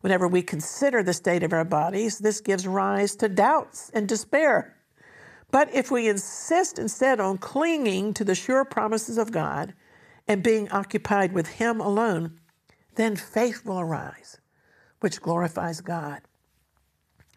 Whenever 0.00 0.28
we 0.28 0.42
consider 0.42 1.02
the 1.02 1.12
state 1.12 1.42
of 1.42 1.52
our 1.52 1.64
bodies, 1.64 2.18
this 2.18 2.40
gives 2.40 2.66
rise 2.66 3.16
to 3.16 3.28
doubts 3.28 3.90
and 3.92 4.08
despair. 4.08 4.75
But 5.56 5.74
if 5.74 5.90
we 5.90 6.06
insist 6.06 6.78
instead 6.78 7.18
on 7.18 7.38
clinging 7.38 8.12
to 8.12 8.24
the 8.24 8.34
sure 8.34 8.62
promises 8.62 9.16
of 9.16 9.32
God 9.32 9.72
and 10.28 10.42
being 10.42 10.70
occupied 10.70 11.32
with 11.32 11.46
Him 11.46 11.80
alone, 11.80 12.38
then 12.96 13.16
faith 13.16 13.64
will 13.64 13.80
arise, 13.80 14.38
which 15.00 15.22
glorifies 15.22 15.80
God. 15.80 16.20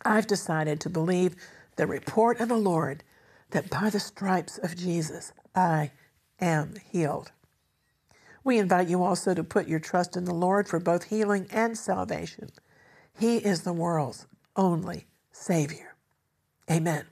I've 0.03 0.27
decided 0.27 0.81
to 0.81 0.89
believe 0.89 1.37
the 1.77 1.87
report 1.87 2.41
of 2.41 2.49
the 2.49 2.57
Lord 2.57 3.05
that 3.51 3.69
by 3.69 3.89
the 3.89 4.01
stripes 4.01 4.57
of 4.57 4.75
Jesus 4.75 5.31
I 5.55 5.91
am 6.41 6.73
healed. 6.91 7.31
We 8.43 8.57
invite 8.57 8.89
you 8.89 9.01
also 9.01 9.33
to 9.33 9.45
put 9.45 9.69
your 9.69 9.79
trust 9.79 10.17
in 10.17 10.25
the 10.25 10.33
Lord 10.33 10.67
for 10.67 10.81
both 10.81 11.05
healing 11.05 11.47
and 11.51 11.77
salvation. 11.77 12.49
He 13.17 13.37
is 13.37 13.61
the 13.61 13.71
world's 13.71 14.27
only 14.57 15.05
Savior. 15.31 15.95
Amen. 16.69 17.05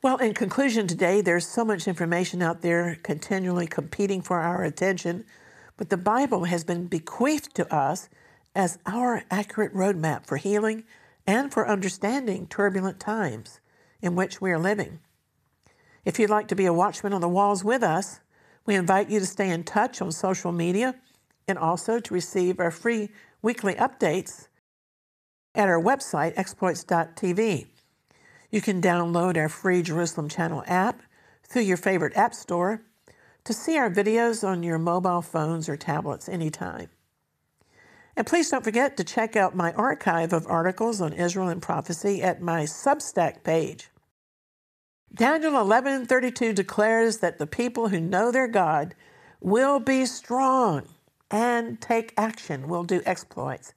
Well, 0.00 0.18
in 0.18 0.32
conclusion 0.32 0.86
today, 0.86 1.20
there's 1.22 1.44
so 1.48 1.64
much 1.64 1.88
information 1.88 2.40
out 2.40 2.62
there 2.62 2.96
continually 3.02 3.66
competing 3.66 4.22
for 4.22 4.38
our 4.38 4.62
attention, 4.62 5.24
but 5.76 5.90
the 5.90 5.96
Bible 5.96 6.44
has 6.44 6.62
been 6.62 6.86
bequeathed 6.86 7.56
to 7.56 7.74
us 7.74 8.08
as 8.54 8.78
our 8.86 9.24
accurate 9.28 9.74
roadmap 9.74 10.24
for 10.24 10.36
healing 10.36 10.84
and 11.26 11.52
for 11.52 11.68
understanding 11.68 12.46
turbulent 12.46 13.00
times 13.00 13.58
in 14.00 14.14
which 14.14 14.40
we 14.40 14.52
are 14.52 14.58
living. 14.58 15.00
If 16.04 16.20
you'd 16.20 16.30
like 16.30 16.46
to 16.48 16.54
be 16.54 16.66
a 16.66 16.72
watchman 16.72 17.12
on 17.12 17.20
the 17.20 17.28
walls 17.28 17.64
with 17.64 17.82
us, 17.82 18.20
we 18.66 18.76
invite 18.76 19.10
you 19.10 19.18
to 19.18 19.26
stay 19.26 19.50
in 19.50 19.64
touch 19.64 20.00
on 20.00 20.12
social 20.12 20.52
media 20.52 20.94
and 21.48 21.58
also 21.58 21.98
to 21.98 22.14
receive 22.14 22.60
our 22.60 22.70
free 22.70 23.08
weekly 23.42 23.74
updates 23.74 24.46
at 25.56 25.66
our 25.66 25.82
website, 25.82 26.34
exploits.tv. 26.36 27.66
You 28.50 28.60
can 28.60 28.80
download 28.80 29.36
our 29.36 29.48
free 29.48 29.82
Jerusalem 29.82 30.28
Channel 30.28 30.64
app 30.66 31.02
through 31.42 31.62
your 31.62 31.76
favorite 31.76 32.16
app 32.16 32.34
store 32.34 32.82
to 33.44 33.52
see 33.52 33.76
our 33.76 33.90
videos 33.90 34.46
on 34.46 34.62
your 34.62 34.78
mobile 34.78 35.22
phones 35.22 35.68
or 35.68 35.76
tablets 35.76 36.28
anytime. 36.28 36.88
And 38.16 38.26
please 38.26 38.50
don't 38.50 38.64
forget 38.64 38.96
to 38.96 39.04
check 39.04 39.36
out 39.36 39.54
my 39.54 39.72
archive 39.74 40.32
of 40.32 40.46
articles 40.46 41.00
on 41.00 41.12
Israel 41.12 41.48
and 41.48 41.62
prophecy 41.62 42.22
at 42.22 42.42
my 42.42 42.62
Substack 42.62 43.44
page. 43.44 43.90
Daniel 45.14 45.52
11:32 45.52 46.52
declares 46.52 47.18
that 47.18 47.38
the 47.38 47.46
people 47.46 47.88
who 47.88 48.00
know 48.00 48.30
their 48.30 48.48
God 48.48 48.94
will 49.40 49.78
be 49.78 50.04
strong 50.04 50.88
and 51.30 51.80
take 51.80 52.12
action, 52.16 52.66
will 52.68 52.84
do 52.84 53.02
exploits. 53.06 53.72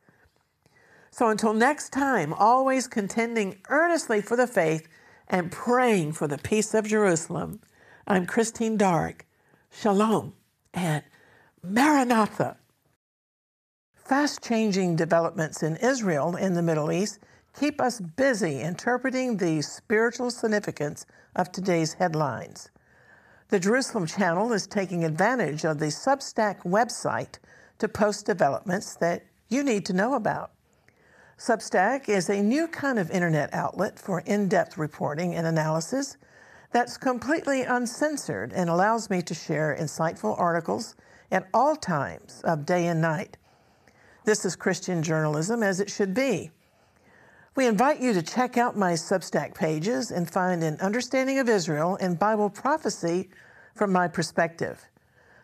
So 1.13 1.27
until 1.27 1.53
next 1.53 1.89
time, 1.89 2.33
always 2.33 2.87
contending 2.87 3.57
earnestly 3.67 4.21
for 4.21 4.37
the 4.37 4.47
faith 4.47 4.87
and 5.27 5.51
praying 5.51 6.13
for 6.13 6.25
the 6.25 6.37
peace 6.37 6.73
of 6.73 6.87
Jerusalem, 6.87 7.59
I'm 8.07 8.25
Christine 8.25 8.77
Darg. 8.77 9.25
Shalom 9.69 10.33
and 10.73 11.03
Maranatha. 11.61 12.55
Fast 13.93 14.41
changing 14.41 14.95
developments 14.95 15.61
in 15.61 15.75
Israel 15.77 16.37
in 16.37 16.53
the 16.53 16.61
Middle 16.61 16.93
East 16.93 17.19
keep 17.59 17.81
us 17.81 17.99
busy 17.99 18.61
interpreting 18.61 19.35
the 19.35 19.61
spiritual 19.61 20.31
significance 20.31 21.05
of 21.35 21.51
today's 21.51 21.93
headlines. 21.93 22.69
The 23.49 23.59
Jerusalem 23.59 24.07
Channel 24.07 24.53
is 24.53 24.65
taking 24.65 25.03
advantage 25.03 25.65
of 25.65 25.79
the 25.79 25.87
Substack 25.87 26.61
website 26.63 27.39
to 27.79 27.89
post 27.89 28.25
developments 28.25 28.95
that 28.95 29.25
you 29.49 29.61
need 29.61 29.85
to 29.87 29.93
know 29.93 30.13
about. 30.13 30.51
Substack 31.41 32.07
is 32.07 32.29
a 32.29 32.43
new 32.43 32.67
kind 32.67 32.99
of 32.99 33.09
internet 33.09 33.51
outlet 33.51 33.97
for 33.97 34.19
in 34.27 34.47
depth 34.47 34.77
reporting 34.77 35.33
and 35.33 35.47
analysis 35.47 36.17
that's 36.71 36.97
completely 36.97 37.63
uncensored 37.63 38.53
and 38.53 38.69
allows 38.69 39.09
me 39.09 39.23
to 39.23 39.33
share 39.33 39.75
insightful 39.75 40.39
articles 40.39 40.93
at 41.31 41.47
all 41.51 41.75
times 41.75 42.43
of 42.43 42.67
day 42.67 42.85
and 42.85 43.01
night. 43.01 43.37
This 44.23 44.45
is 44.45 44.55
Christian 44.55 45.01
journalism 45.01 45.63
as 45.63 45.79
it 45.79 45.89
should 45.89 46.13
be. 46.13 46.51
We 47.55 47.65
invite 47.65 47.99
you 47.99 48.13
to 48.13 48.21
check 48.21 48.59
out 48.59 48.77
my 48.77 48.93
Substack 48.93 49.55
pages 49.55 50.11
and 50.11 50.29
find 50.29 50.63
an 50.63 50.79
understanding 50.79 51.39
of 51.39 51.49
Israel 51.49 51.97
and 51.99 52.19
Bible 52.19 52.51
prophecy 52.51 53.31
from 53.73 53.91
my 53.91 54.07
perspective. 54.07 54.85